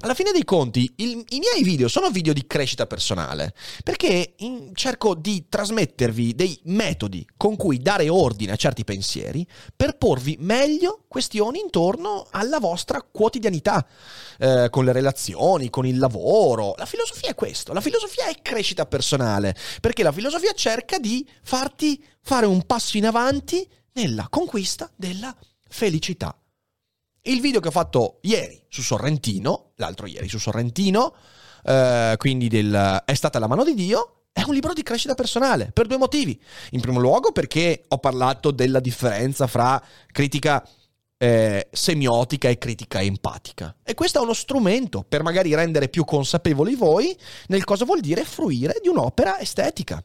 [0.00, 4.70] Alla fine dei conti, il, i miei video sono video di crescita personale, perché in,
[4.74, 11.04] cerco di trasmettervi dei metodi con cui dare ordine a certi pensieri per porvi meglio
[11.08, 13.86] questioni intorno alla vostra quotidianità,
[14.38, 16.74] eh, con le relazioni, con il lavoro.
[16.76, 22.02] La filosofia è questo, la filosofia è crescita personale, perché la filosofia cerca di farti
[22.22, 25.36] fare un passo in avanti nella conquista della
[25.68, 26.38] felicità.
[27.22, 31.14] Il video che ho fatto ieri su Sorrentino, l'altro ieri su Sorrentino,
[31.64, 35.70] eh, quindi del È stata la mano di Dio, è un libro di crescita personale
[35.72, 36.40] per due motivi.
[36.70, 40.66] In primo luogo perché ho parlato della differenza fra critica
[41.24, 43.74] eh, semiotica e critica empatica.
[43.82, 48.24] E questo è uno strumento per magari rendere più consapevoli voi nel cosa vuol dire
[48.24, 50.04] fruire di un'opera estetica.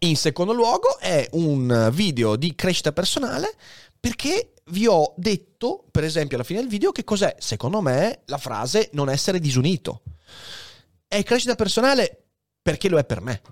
[0.00, 3.54] In secondo luogo è un video di crescita personale
[4.00, 8.38] perché vi ho detto, per esempio, alla fine del video, che cos'è, secondo me, la
[8.38, 10.02] frase non essere disunito.
[11.06, 12.28] È crescita personale
[12.62, 13.42] perché lo è per me.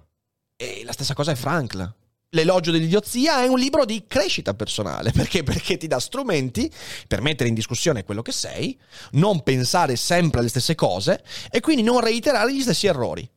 [0.57, 1.95] E la stessa cosa è Frankl.
[2.31, 5.13] L'elogio dell'idiozia è un libro di crescita personale.
[5.13, 5.43] Perché?
[5.43, 6.71] Perché ti dà strumenti
[7.07, 8.79] per mettere in discussione quello che sei,
[9.13, 13.29] non pensare sempre alle stesse cose e quindi non reiterare gli stessi errori.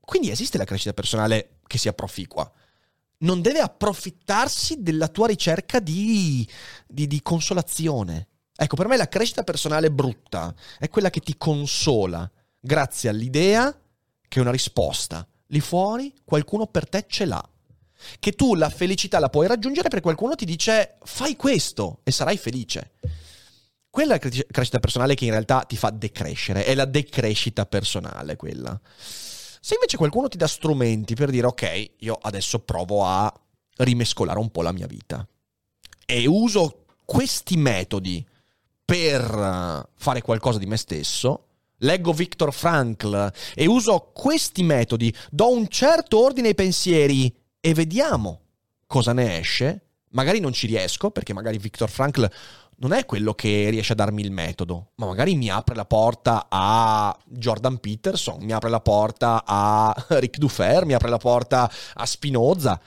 [0.00, 2.50] Quindi esiste la crescita personale che sia proficua
[3.20, 6.48] non deve approfittarsi della tua ricerca di,
[6.86, 8.28] di, di consolazione.
[8.54, 13.74] Ecco, per me la crescita personale brutta è quella che ti consola grazie all'idea
[14.28, 17.48] che una risposta lì fuori qualcuno per te ce l'ha.
[18.18, 22.36] Che tu la felicità la puoi raggiungere perché qualcuno ti dice fai questo e sarai
[22.36, 22.92] felice.
[23.90, 28.36] Quella è la crescita personale che in realtà ti fa decrescere, è la decrescita personale
[28.36, 28.78] quella.
[29.62, 33.32] Se invece qualcuno ti dà strumenti per dire ok, io adesso provo a
[33.78, 35.26] rimescolare un po' la mia vita
[36.06, 38.26] e uso questi metodi
[38.84, 41.46] per fare qualcosa di me stesso,
[41.78, 48.40] leggo Viktor Frankl e uso questi metodi, do un certo ordine ai pensieri e vediamo
[48.86, 49.84] cosa ne esce.
[50.12, 52.28] Magari non ci riesco, perché magari Viktor Frankl
[52.76, 56.46] non è quello che riesce a darmi il metodo, ma magari mi apre la porta
[56.48, 62.06] a Jordan Peterson, mi apre la porta a Rick Dufer, mi apre la porta a
[62.06, 62.80] Spinoza.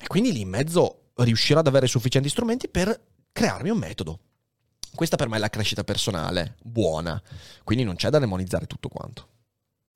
[0.00, 3.00] E quindi lì in mezzo riuscirò ad avere sufficienti strumenti per
[3.32, 4.18] crearmi un metodo.
[4.94, 7.20] Questa per me è la crescita personale, buona.
[7.64, 9.28] Quindi non c'è da demonizzare tutto quanto.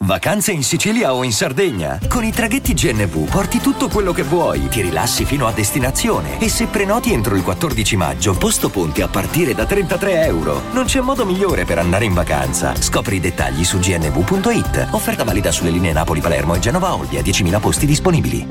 [0.09, 1.99] Vacanze in Sicilia o in Sardegna?
[2.09, 6.49] Con i traghetti GNV porti tutto quello che vuoi, ti rilassi fino a destinazione e
[6.49, 10.63] se prenoti entro il 14 maggio, posto ponti a partire da 33 euro.
[10.73, 12.75] Non c'è modo migliore per andare in vacanza.
[12.75, 14.89] Scopri i dettagli su gnv.it.
[14.93, 18.47] Offerta valida sulle linee Napoli-Palermo e Genova-Olbia, 10.000 posti disponibili.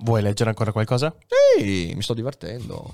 [0.00, 1.14] Vuoi leggere ancora qualcosa?
[1.56, 2.92] Sì, mi sto divertendo.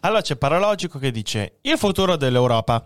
[0.00, 2.84] Allora c'è Paralogico che dice il futuro dell'Europa.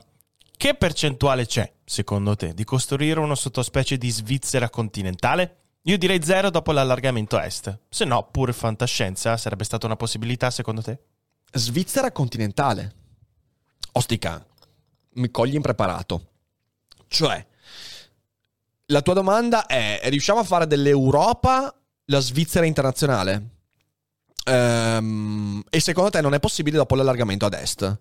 [0.57, 5.57] Che percentuale c'è, secondo te, di costruire una sottospecie di Svizzera continentale?
[5.83, 7.79] Io direi zero dopo l'allargamento est.
[7.89, 10.99] Se no, pure fantascienza sarebbe stata una possibilità, secondo te?
[11.51, 12.95] Svizzera continentale.
[13.93, 14.45] Ostica,
[15.15, 16.27] mi cogli impreparato.
[17.09, 17.47] Cioè,
[18.87, 21.75] la tua domanda è, riusciamo a fare dell'Europa
[22.05, 23.49] la Svizzera internazionale?
[24.45, 27.99] Ehm, e secondo te non è possibile dopo l'allargamento ad est?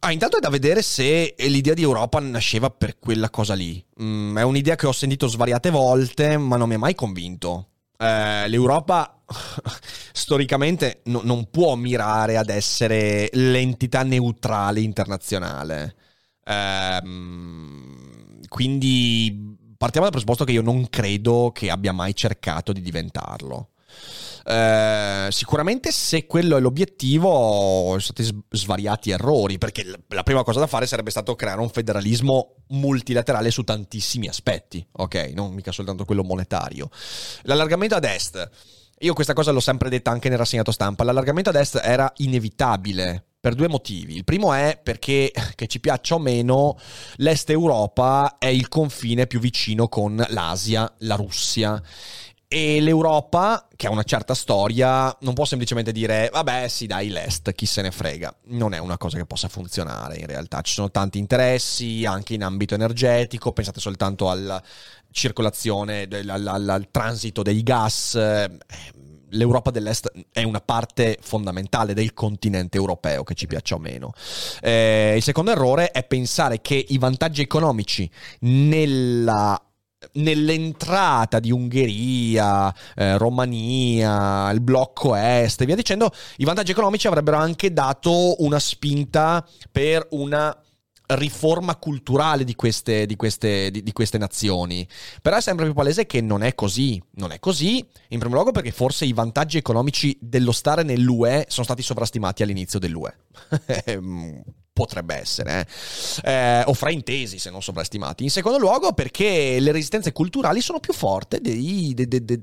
[0.00, 3.84] Ah, intanto è da vedere se l'idea di Europa nasceva per quella cosa lì.
[4.00, 7.70] Mm, è un'idea che ho sentito svariate volte, ma non mi ha mai convinto.
[7.98, 9.22] Eh, L'Europa
[10.12, 15.96] storicamente no, non può mirare ad essere l'entità neutrale internazionale.
[16.44, 17.00] Eh,
[18.48, 23.70] quindi partiamo dal presupposto che io non credo che abbia mai cercato di diventarlo.
[24.50, 30.66] Eh, sicuramente se quello è l'obiettivo sono stati svariati errori, perché la prima cosa da
[30.66, 35.32] fare sarebbe stato creare un federalismo multilaterale su tantissimi aspetti, ok?
[35.34, 36.88] Non mica soltanto quello monetario.
[37.42, 38.50] L'allargamento ad est.
[39.00, 43.24] Io questa cosa l'ho sempre detta anche nel rassegnato stampa, l'allargamento ad est era inevitabile
[43.40, 44.16] per due motivi.
[44.16, 46.78] Il primo è perché, che ci piaccia o meno,
[47.16, 51.80] l'Est Europa è il confine più vicino con l'Asia, la Russia.
[52.50, 57.52] E l'Europa, che ha una certa storia, non può semplicemente dire, vabbè, sì, dai, l'Est,
[57.52, 58.34] chi se ne frega.
[58.44, 60.62] Non è una cosa che possa funzionare in realtà.
[60.62, 63.52] Ci sono tanti interessi anche in ambito energetico.
[63.52, 64.62] Pensate soltanto alla
[65.10, 68.18] circolazione, al, al, al transito dei gas.
[69.30, 74.14] L'Europa dell'Est è una parte fondamentale del continente europeo, che ci piaccia o meno.
[74.62, 79.62] Eh, il secondo errore è pensare che i vantaggi economici nella
[80.12, 87.36] nell'entrata di Ungheria, eh, Romania, il blocco est e via dicendo, i vantaggi economici avrebbero
[87.36, 90.56] anche dato una spinta per una
[91.08, 94.86] riforma culturale di queste, di, queste, di, di queste, nazioni.
[95.22, 97.02] Però è sempre più palese che non è così.
[97.12, 101.64] Non è così, in primo luogo perché forse i vantaggi economici dello stare nell'UE sono
[101.64, 103.16] stati sovrastimati all'inizio dell'UE.
[104.78, 105.66] Potrebbe essere,
[106.22, 106.30] eh.
[106.30, 108.22] Eh, o fraintesi se non sovrastimati.
[108.22, 112.40] In secondo luogo perché le resistenze culturali sono più forti dei, de, de, de,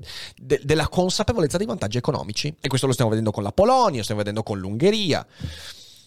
[0.62, 2.54] della consapevolezza dei vantaggi economici.
[2.60, 5.26] E questo lo stiamo vedendo con la Polonia, lo stiamo vedendo con l'Ungheria.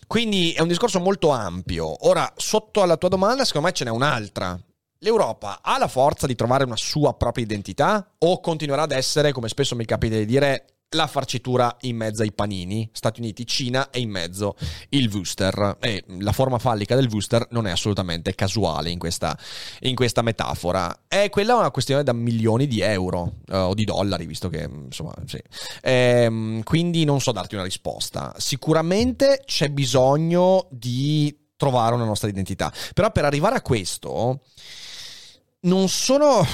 [0.06, 2.08] Quindi è un discorso molto ampio.
[2.08, 4.56] Ora, sotto alla tua domanda, secondo me ce n'è un'altra.
[5.00, 9.48] L'Europa ha la forza di trovare una sua propria identità o continuerà ad essere, come
[9.48, 14.00] spesso mi capita di dire, la farcitura in mezzo ai panini, Stati Uniti, Cina e
[14.00, 14.56] in mezzo
[14.90, 15.78] il Wooster.
[15.80, 19.38] E la forma fallica del Wooster non è assolutamente casuale in questa,
[19.82, 21.04] in questa metafora.
[21.08, 25.14] È quella una questione da milioni di euro uh, o di dollari, visto che insomma,
[25.26, 25.42] sì.
[25.82, 28.34] Ehm, quindi non so darti una risposta.
[28.38, 32.74] Sicuramente c'è bisogno di trovare una nostra identità.
[32.94, 34.42] Però per arrivare a questo,
[35.62, 36.46] non sono.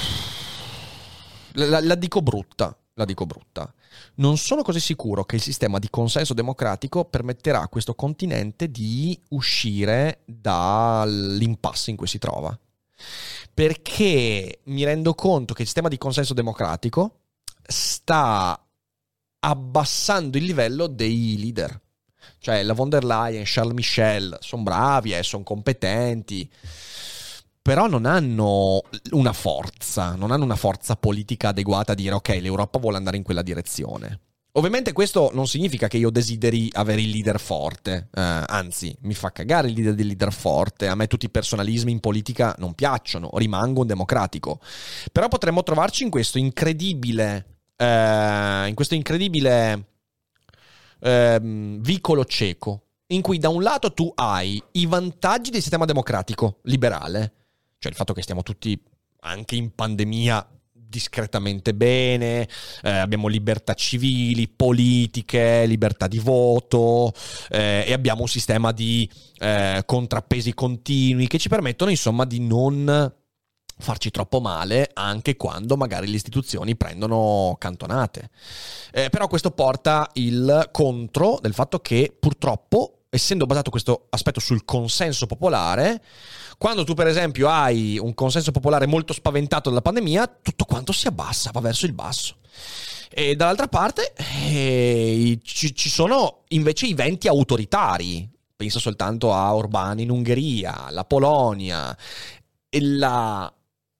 [1.52, 2.76] la, la dico brutta.
[2.98, 3.70] La dico brutta
[4.16, 9.18] non sono così sicuro che il sistema di consenso democratico permetterà a questo continente di
[9.30, 12.58] uscire dall'impasse in cui si trova.
[13.52, 17.20] Perché mi rendo conto che il sistema di consenso democratico
[17.62, 18.58] sta
[19.40, 21.80] abbassando il livello dei leader.
[22.38, 26.48] Cioè la von der Leyen, Charles Michel, sono bravi, eh, sono competenti,
[27.66, 32.78] però non hanno una forza, non hanno una forza politica adeguata a dire ok, l'Europa
[32.78, 34.20] vuole andare in quella direzione.
[34.52, 39.32] Ovviamente questo non significa che io desideri avere il leader forte, eh, anzi mi fa
[39.32, 43.80] cagare leader del leader forte, a me tutti i personalismi in politica non piacciono, rimango
[43.80, 44.60] un democratico,
[45.10, 49.88] però potremmo trovarci in questo incredibile, eh, in questo incredibile
[51.00, 56.60] eh, vicolo cieco, in cui da un lato tu hai i vantaggi del sistema democratico
[56.62, 57.32] liberale,
[57.78, 58.80] cioè il fatto che stiamo tutti
[59.20, 60.46] anche in pandemia
[60.88, 62.48] discretamente bene,
[62.82, 67.12] eh, abbiamo libertà civili, politiche, libertà di voto
[67.50, 69.08] eh, e abbiamo un sistema di
[69.38, 73.12] eh, contrappesi continui che ci permettono insomma di non
[73.78, 78.30] farci troppo male anche quando magari le istituzioni prendono cantonate.
[78.92, 84.64] Eh, però questo porta il contro del fatto che purtroppo, essendo basato questo aspetto sul
[84.64, 86.02] consenso popolare,
[86.58, 91.06] quando tu, per esempio, hai un consenso popolare molto spaventato dalla pandemia, tutto quanto si
[91.06, 92.36] abbassa, va verso il basso.
[93.10, 98.28] E dall'altra parte eh, ci, ci sono invece i venti autoritari.
[98.56, 101.96] Penso soltanto a Orbán in Ungheria, la Polonia,
[102.70, 103.52] la,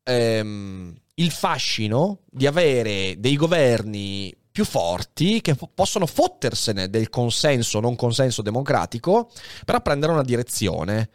[0.02, 7.76] ehm, il fascino di avere dei governi più forti che f- possono fottersene del consenso
[7.76, 9.30] o non consenso democratico
[9.66, 11.10] per prendere una direzione.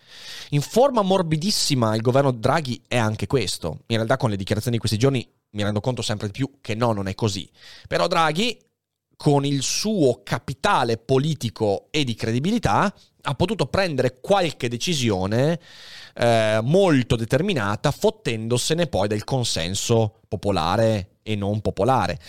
[0.50, 3.80] In forma morbidissima il governo Draghi è anche questo.
[3.88, 6.76] In realtà con le dichiarazioni di questi giorni mi rendo conto sempre di più che
[6.76, 7.50] no, non è così.
[7.88, 8.60] Però Draghi
[9.16, 15.60] con il suo capitale politico e di credibilità ha potuto prendere qualche decisione
[16.14, 22.20] eh, molto determinata, fottendosene poi del consenso popolare e non popolare.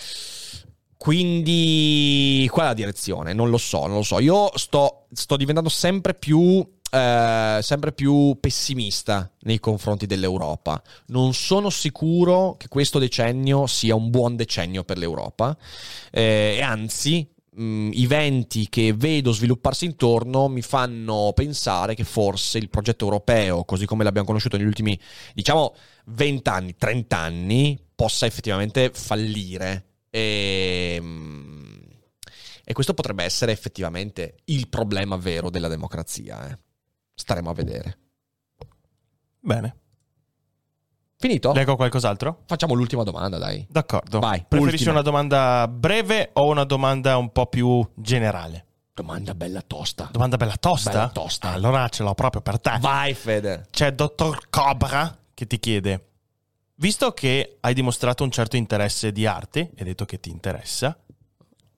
[1.02, 3.32] Quindi, qual è la direzione?
[3.32, 4.20] Non lo so, non lo so.
[4.20, 10.80] Io sto, sto diventando sempre più, eh, sempre più pessimista nei confronti dell'Europa.
[11.06, 15.58] Non sono sicuro che questo decennio sia un buon decennio per l'Europa.
[16.12, 22.58] Eh, e anzi, mh, i venti che vedo svilupparsi intorno mi fanno pensare che forse
[22.58, 24.96] il progetto europeo, così come l'abbiamo conosciuto negli ultimi,
[25.34, 25.74] diciamo,
[26.04, 31.88] 20 anni, 30 anni, possa effettivamente fallire e, ehm,
[32.62, 36.50] e, questo potrebbe essere effettivamente il problema vero della democrazia.
[36.50, 36.58] Eh.
[37.14, 37.98] Staremo a vedere.
[39.40, 39.76] Bene.
[41.16, 41.52] Finito?
[41.52, 42.42] Leggo qualcos'altro?
[42.46, 43.66] Facciamo l'ultima domanda, dai.
[43.70, 44.18] D'accordo.
[44.18, 44.44] Vai.
[44.46, 44.92] Preferisci ultima.
[44.92, 48.66] una domanda breve o una domanda un po' più generale?
[48.92, 50.08] Domanda bella tosta.
[50.12, 50.90] Domanda bella tosta?
[50.90, 51.52] Bella tosta.
[51.52, 52.76] Allora ce l'ho proprio per te.
[52.80, 53.66] Vai, Fede.
[53.70, 56.11] C'è Dottor Cobra che ti chiede:
[56.82, 60.98] Visto che hai dimostrato un certo interesse di arte, hai detto che ti interessa,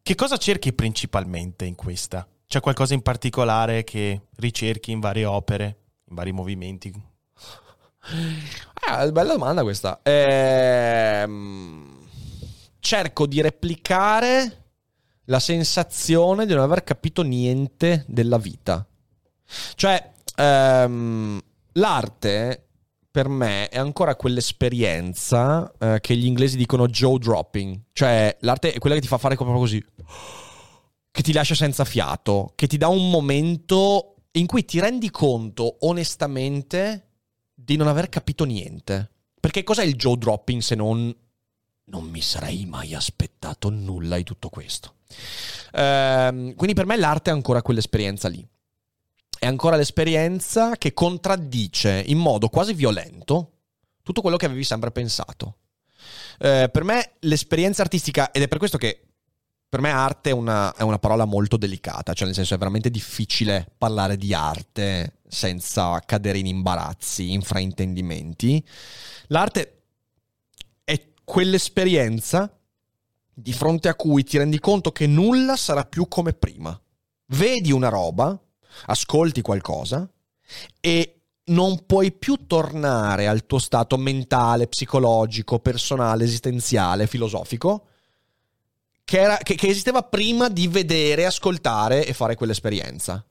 [0.02, 2.26] che cosa cerchi principalmente in questa?
[2.46, 5.76] C'è qualcosa in particolare che ricerchi in varie opere,
[6.08, 6.90] in vari movimenti?
[8.86, 10.00] Ah, bella domanda questa.
[10.02, 11.98] Ehm,
[12.78, 14.68] cerco di replicare
[15.24, 18.86] la sensazione di non aver capito niente della vita.
[19.74, 21.42] Cioè, ehm,
[21.72, 22.63] l'arte
[23.14, 28.78] per me è ancora quell'esperienza eh, che gli inglesi dicono jaw dropping, cioè l'arte è
[28.80, 29.80] quella che ti fa fare proprio così,
[31.12, 35.76] che ti lascia senza fiato, che ti dà un momento in cui ti rendi conto
[35.82, 37.10] onestamente
[37.54, 39.12] di non aver capito niente.
[39.38, 41.16] Perché cos'è il jaw dropping se non
[41.84, 44.94] non mi sarei mai aspettato nulla di tutto questo.
[45.74, 48.44] Ehm, quindi per me l'arte è ancora quell'esperienza lì
[49.44, 53.50] è ancora l'esperienza che contraddice in modo quasi violento
[54.02, 55.58] tutto quello che avevi sempre pensato.
[56.38, 59.02] Eh, per me l'esperienza artistica, ed è per questo che
[59.68, 62.90] per me arte è una, è una, parola molto delicata, cioè nel senso è veramente
[62.90, 68.64] difficile parlare di arte senza cadere in imbarazzi, in fraintendimenti.
[69.26, 69.82] L'arte
[70.84, 72.50] è quell'esperienza
[73.34, 76.78] di fronte a cui ti rendi conto che nulla sarà più come prima.
[77.26, 78.38] Vedi una roba,
[78.86, 80.08] ascolti qualcosa
[80.80, 87.86] e non puoi più tornare al tuo stato mentale, psicologico, personale, esistenziale, filosofico,
[89.04, 93.24] che, era, che, che esisteva prima di vedere, ascoltare e fare quell'esperienza.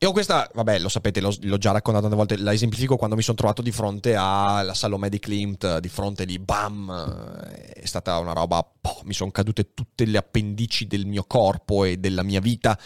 [0.00, 3.22] Io questa, vabbè, lo sapete, l'ho, l'ho, già raccontato tante volte, la esemplifico quando mi
[3.22, 8.32] sono trovato di fronte alla Salomè di Klimt, di fronte lì, bam, è stata una
[8.32, 12.78] roba, boh, mi sono cadute tutte le appendici del mio corpo e della mia vita,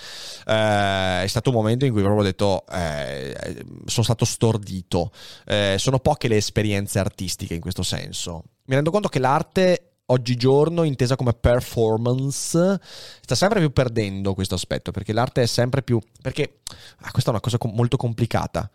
[0.46, 5.12] eh, è stato un momento in cui proprio ho detto, eh, sono stato stordito,
[5.44, 8.44] eh, sono poche le esperienze artistiche in questo senso.
[8.64, 12.80] Mi rendo conto che l'arte oggigiorno intesa come performance
[13.20, 16.60] sta sempre più perdendo questo aspetto perché l'arte è sempre più perché
[17.00, 18.70] ah, questa è una cosa com- molto complicata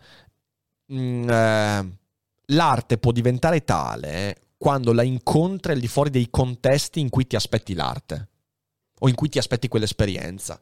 [0.86, 1.92] mh, eh,
[2.46, 7.36] l'arte può diventare tale quando la incontri al di fuori dei contesti in cui ti
[7.36, 8.28] aspetti l'arte
[9.00, 10.58] o in cui ti aspetti quell'esperienza.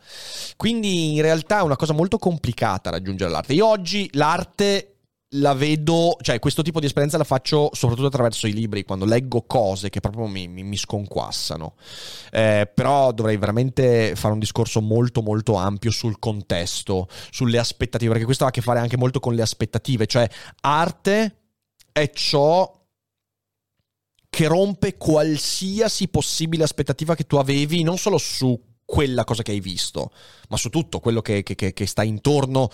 [0.57, 3.55] Quindi in realtà è una cosa molto complicata raggiungere l'arte.
[3.55, 4.96] Io oggi l'arte
[5.39, 9.43] la vedo, cioè questo tipo di esperienza la faccio soprattutto attraverso i libri, quando leggo
[9.43, 11.75] cose che proprio mi, mi, mi sconquassano.
[12.31, 18.25] Eh, però dovrei veramente fare un discorso molto molto ampio sul contesto, sulle aspettative, perché
[18.25, 20.29] questo ha a che fare anche molto con le aspettative, cioè
[20.61, 21.37] arte
[21.93, 22.71] è ciò
[24.29, 29.61] che rompe qualsiasi possibile aspettativa che tu avevi, non solo su quella cosa che hai
[29.61, 30.13] visto,
[30.49, 32.71] ma su tutto quello che, che, che sta intorno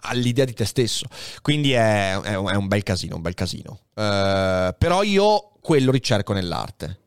[0.00, 1.06] all'idea di te stesso.
[1.40, 3.78] Quindi è, è, è un bel casino, un bel casino.
[3.94, 6.98] Uh, però io quello ricerco nell'arte.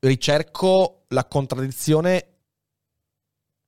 [0.00, 2.26] Ricerco la contraddizione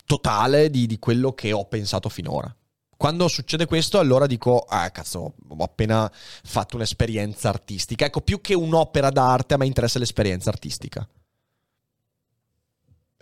[0.05, 2.55] totale di, di quello che ho pensato finora.
[2.97, 8.05] Quando succede questo, allora dico, ah cazzo, ho appena fatto un'esperienza artistica.
[8.05, 11.09] Ecco, più che un'opera d'arte, a me interessa l'esperienza artistica.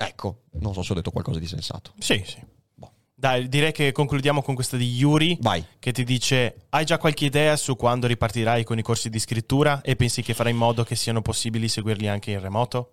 [0.00, 1.92] Ecco, non so se ho detto qualcosa di sensato.
[1.98, 2.40] Sì, sì.
[2.74, 2.92] Boh.
[3.14, 5.36] Dai, direi che concludiamo con questa di Yuri.
[5.40, 5.64] Vai.
[5.78, 9.80] Che ti dice: Hai già qualche idea su quando ripartirai con i corsi di scrittura?
[9.82, 12.92] E pensi che farai in modo che siano possibili seguirli anche in remoto?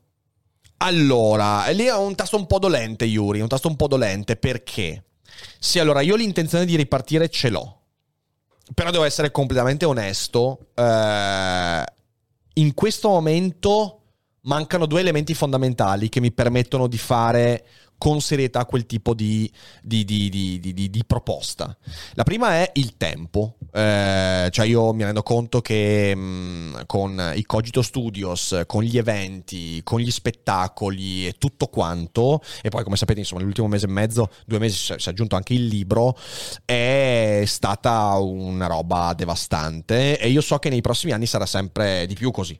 [0.77, 3.39] Allora, lì è un tasto un po' dolente, Yuri.
[3.39, 5.03] Un tasto un po' dolente perché
[5.59, 7.81] sì, allora io l'intenzione di ripartire ce l'ho.
[8.73, 10.69] Però devo essere completamente onesto.
[10.73, 11.83] Eh,
[12.53, 14.01] in questo momento
[14.45, 17.65] mancano due elementi fondamentali che mi permettono di fare
[17.97, 19.49] con serietà quel tipo di,
[19.81, 21.75] di, di, di, proposta.
[22.13, 27.33] La prima è il tempo, eh, cioè io mi rendo conto che mh, mm, con
[27.35, 32.97] i Cogito Studios, con gli eventi, con gli spettacoli e tutto quanto, e poi come
[32.97, 36.17] sapete insomma nell'ultimo mese e mezzo, due mesi si è aggiunto anche il libro,
[36.65, 42.13] è stata una roba devastante e io so che nei prossimi anni sarà sempre di
[42.13, 42.59] più così.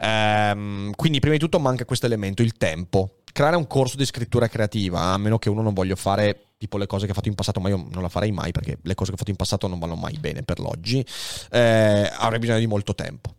[0.00, 4.46] Ehm, quindi prima di tutto manca questo elemento, il tempo creare un corso di scrittura
[4.46, 7.34] creativa, a meno che uno non voglia fare tipo le cose che ho fatto in
[7.34, 9.66] passato, ma io non la farei mai perché le cose che ho fatto in passato
[9.66, 11.04] non vanno mai bene per l'oggi,
[11.50, 13.34] eh, avrei bisogno di molto tempo.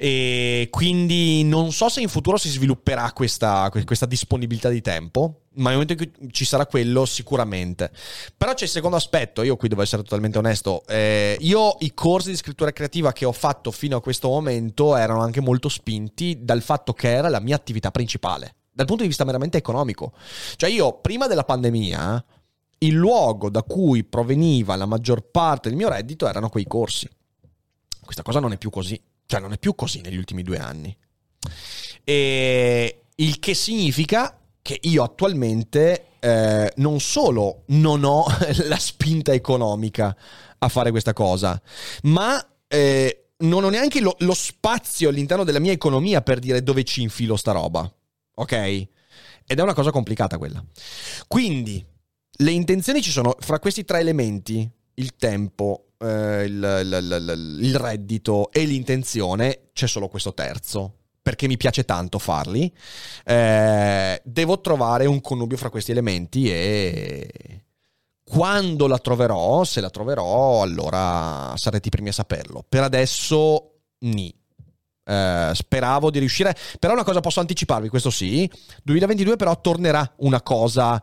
[0.00, 5.70] E quindi non so se in futuro si svilupperà questa, questa disponibilità di tempo, ma
[5.70, 7.90] nel momento in cui ci sarà quello sicuramente.
[8.36, 12.30] Però c'è il secondo aspetto, io qui devo essere totalmente onesto, eh, io i corsi
[12.30, 16.62] di scrittura creativa che ho fatto fino a questo momento erano anche molto spinti dal
[16.62, 20.12] fatto che era la mia attività principale dal punto di vista meramente economico.
[20.54, 22.24] Cioè io prima della pandemia
[22.78, 27.08] il luogo da cui proveniva la maggior parte del mio reddito erano quei corsi.
[28.00, 30.96] Questa cosa non è più così, cioè non è più così negli ultimi due anni.
[32.02, 38.24] E il che significa che io attualmente eh, non solo non ho
[38.66, 40.16] la spinta economica
[40.58, 41.60] a fare questa cosa,
[42.04, 46.82] ma eh, non ho neanche lo, lo spazio all'interno della mia economia per dire dove
[46.82, 47.88] ci infilo sta roba
[48.38, 48.52] ok?
[49.46, 50.64] Ed è una cosa complicata quella.
[51.26, 51.84] Quindi,
[52.40, 57.76] le intenzioni ci sono fra questi tre elementi, il tempo, eh, il, il, il, il
[57.76, 60.94] reddito e l'intenzione, c'è solo questo terzo
[61.28, 62.72] perché mi piace tanto farli,
[63.24, 67.64] eh, devo trovare un connubio fra questi elementi e
[68.28, 72.64] quando la troverò, se la troverò, allora sarete i primi a saperlo.
[72.68, 74.34] Per adesso, ni.
[75.04, 76.54] Uh, speravo di riuscire.
[76.78, 78.50] Però una cosa posso anticiparvi, questo sì.
[78.82, 81.02] 2022 però tornerà una cosa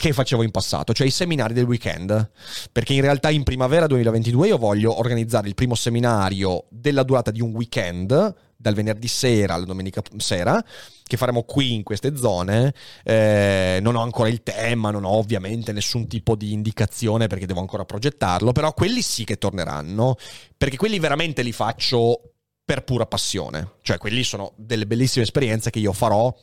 [0.00, 2.30] che facevo in passato, cioè i seminari del weekend.
[2.72, 7.42] Perché in realtà in primavera 2022 io voglio organizzare il primo seminario della durata di
[7.42, 10.64] un weekend, dal venerdì sera alla domenica sera,
[11.02, 12.72] che faremo qui in queste zone.
[13.04, 17.60] Eh, non ho ancora il tema, non ho ovviamente nessun tipo di indicazione perché devo
[17.60, 20.16] ancora progettarlo, però quelli sì che torneranno,
[20.56, 23.72] perché quelli veramente li faccio per pura passione.
[23.82, 26.34] Cioè, quelli sono delle bellissime esperienze che io farò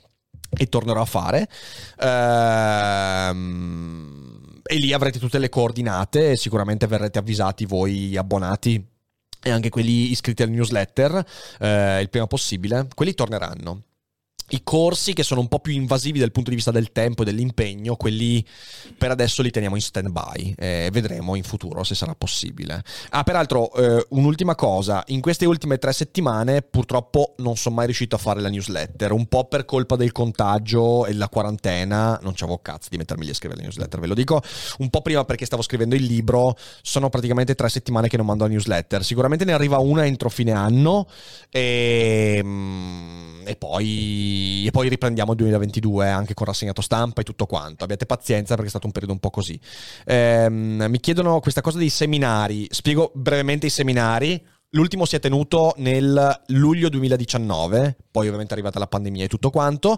[0.50, 1.48] e tornerò a fare.
[2.00, 3.58] Ehm,
[4.64, 8.86] e lì avrete tutte le coordinate sicuramente verrete avvisati voi abbonati
[9.42, 11.26] e anche quelli iscritti al newsletter
[11.60, 12.88] eh, il prima possibile.
[12.94, 13.84] Quelli torneranno.
[14.50, 17.26] I corsi che sono un po' più invasivi dal punto di vista del tempo e
[17.26, 18.46] dell'impegno, quelli
[18.98, 22.82] per adesso li teniamo in stand by e vedremo in futuro se sarà possibile.
[23.10, 28.16] Ah, peraltro, eh, un'ultima cosa, in queste ultime tre settimane purtroppo non sono mai riuscito
[28.16, 32.60] a fare la newsletter, un po' per colpa del contagio e la quarantena, non c'avevo
[32.60, 34.42] cazzo di mettermi lì a scrivere la newsletter, ve lo dico,
[34.78, 38.46] un po' prima perché stavo scrivendo il libro, sono praticamente tre settimane che non mando
[38.46, 41.06] la newsletter, sicuramente ne arriva una entro fine anno
[41.50, 44.27] e, mm, e poi
[44.66, 47.84] e poi riprendiamo il 2022 anche con rassegnato stampa e tutto quanto.
[47.84, 49.60] Abbiate pazienza perché è stato un periodo un po' così.
[50.06, 52.68] Ehm, mi chiedono questa cosa dei seminari.
[52.70, 54.44] Spiego brevemente i seminari.
[54.72, 59.52] L'ultimo si è tenuto nel luglio 2019, poi ovviamente è arrivata la pandemia e tutto
[59.52, 59.98] quanto.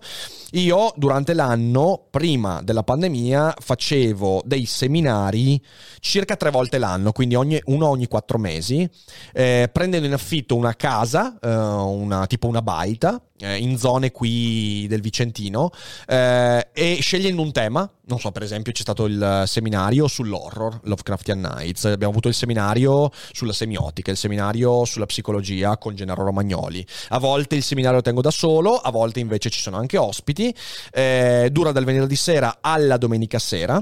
[0.52, 5.64] Io durante l'anno, prima della pandemia, facevo dei seminari
[6.02, 8.90] circa tre volte l'anno, quindi ogni, uno ogni quattro mesi,
[9.32, 14.86] eh, prendendo in affitto una casa, eh, una, tipo una baita, eh, in zone qui
[14.88, 15.72] del Vicentino
[16.08, 17.90] eh, e scegliendo un tema.
[18.10, 21.86] Non so, per esempio, c'è stato il seminario sull'horror, Lovecraftian Nights.
[21.86, 26.84] Abbiamo avuto il seminario sulla semiotica, il seminario sulla psicologia con Gennaro Romagnoli.
[27.10, 30.54] A volte il seminario tengo da solo, a volte invece ci sono anche ospiti.
[30.92, 33.82] Eh, dura dal venerdì sera alla domenica sera.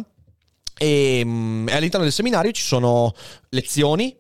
[0.78, 3.14] E, mm, e all'interno del seminario ci sono
[3.50, 4.16] lezioni,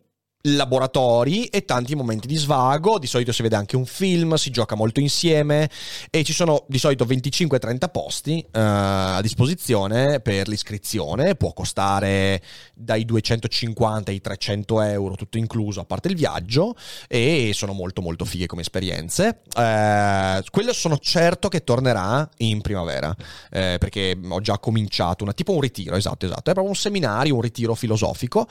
[0.56, 3.00] laboratori e tanti momenti di svago.
[3.00, 5.70] Di solito si vede anche un film, si gioca molto insieme
[6.10, 11.36] e ci sono di solito 25-30 posti uh, a disposizione per l'iscrizione.
[11.36, 12.42] Può costare
[12.74, 16.76] dai 250 ai 300 euro, tutto incluso, a parte il viaggio,
[17.08, 19.42] e sono molto molto fighe come esperienze.
[19.56, 23.16] Uh, quello sono certo che tornerà in primavera, uh,
[23.50, 26.50] perché ho già cominciato, una, tipo un ritiro, esatto, esatto.
[26.50, 28.48] È proprio un seminario, un ritiro filosofico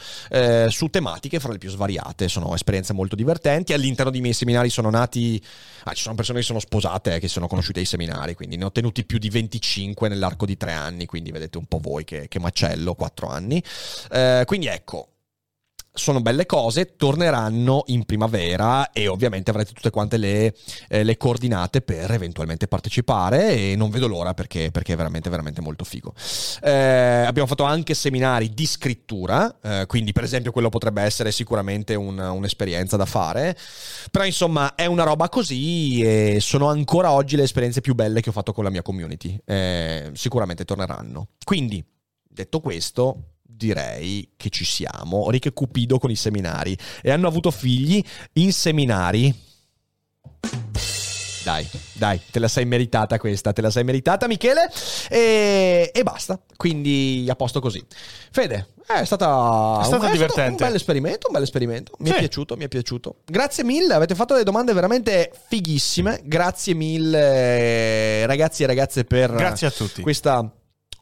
[0.69, 1.86] su tematiche fra le più svariate,
[2.29, 3.73] sono esperienze molto divertenti.
[3.73, 5.43] All'interno dei miei seminari sono nati,
[5.85, 8.73] ah, ci sono persone che sono sposate, che sono conosciute ai seminari, quindi ne ho
[8.73, 12.39] tenuti più di 25 nell'arco di tre anni, quindi vedete un po' voi che, che
[12.39, 13.63] macello, quattro anni.
[14.11, 15.16] Eh, quindi ecco,
[15.97, 20.55] sono belle cose, torneranno in primavera e ovviamente avrete tutte quante le,
[20.89, 25.61] eh, le, coordinate per eventualmente partecipare e non vedo l'ora perché, perché è veramente, veramente
[25.61, 26.15] molto figo.
[26.63, 31.95] Eh, abbiamo fatto anche seminari di scrittura, eh, quindi per esempio quello potrebbe essere sicuramente
[31.95, 33.57] un, un'esperienza da fare,
[34.11, 38.29] però insomma è una roba così e sono ancora oggi le esperienze più belle che
[38.29, 41.29] ho fatto con la mia community, eh, sicuramente torneranno.
[41.45, 41.85] Quindi,
[42.29, 45.31] detto questo, direi che ci siamo.
[45.31, 46.77] Rick e Cupido con i seminari.
[47.03, 48.03] E hanno avuto figli
[48.35, 49.35] in seminari.
[51.47, 54.69] Dai, dai, te la sei meritata questa, te la sei meritata Michele
[55.09, 57.81] e, e basta, quindi a posto così.
[58.33, 60.25] Fede, è stata, è stata un, divertente.
[60.25, 61.93] È stato un bel esperimento, un bel esperimento.
[62.01, 62.15] Mi sì.
[62.15, 63.19] è piaciuto, mi è piaciuto.
[63.25, 66.21] Grazie mille, avete fatto delle domande veramente fighissime.
[66.25, 70.03] Grazie mille ragazzi e ragazze per Grazie a tutti.
[70.03, 70.53] questa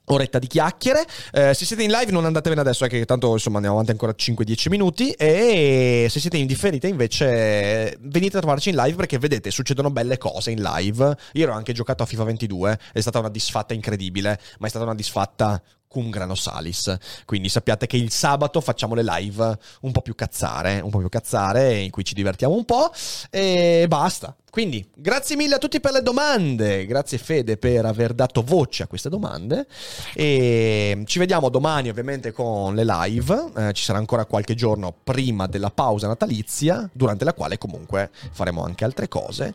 [0.07, 1.05] oretta di chiacchiere.
[1.32, 4.14] Eh, se siete in live non andatevene adesso, è che tanto insomma andiamo avanti ancora
[4.16, 5.11] 5-10 minuti.
[5.12, 10.18] E se siete in differita invece venite a trovarci in live perché vedete succedono belle
[10.18, 11.16] cose in live.
[11.32, 14.84] Io ero anche giocato a FIFA 22, è stata una disfatta incredibile, ma è stata
[14.84, 15.62] una disfatta
[15.95, 16.97] cum grano salis.
[17.24, 21.09] Quindi sappiate che il sabato facciamo le live un po' più cazzare, un po' più
[21.09, 22.90] cazzare, in cui ci divertiamo un po'
[23.30, 24.34] e basta.
[24.51, 26.84] Quindi, grazie mille a tutti per le domande.
[26.86, 29.66] Grazie Fede per aver dato voce a queste domande.
[30.14, 33.51] E ci vediamo domani, ovviamente, con le live.
[33.57, 38.64] Eh, ci sarà ancora qualche giorno prima della pausa natalizia, durante la quale comunque faremo
[38.64, 39.55] anche altre cose.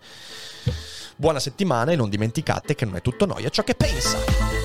[1.15, 4.59] Buona settimana e non dimenticate che non è tutto noia ciò che pensa.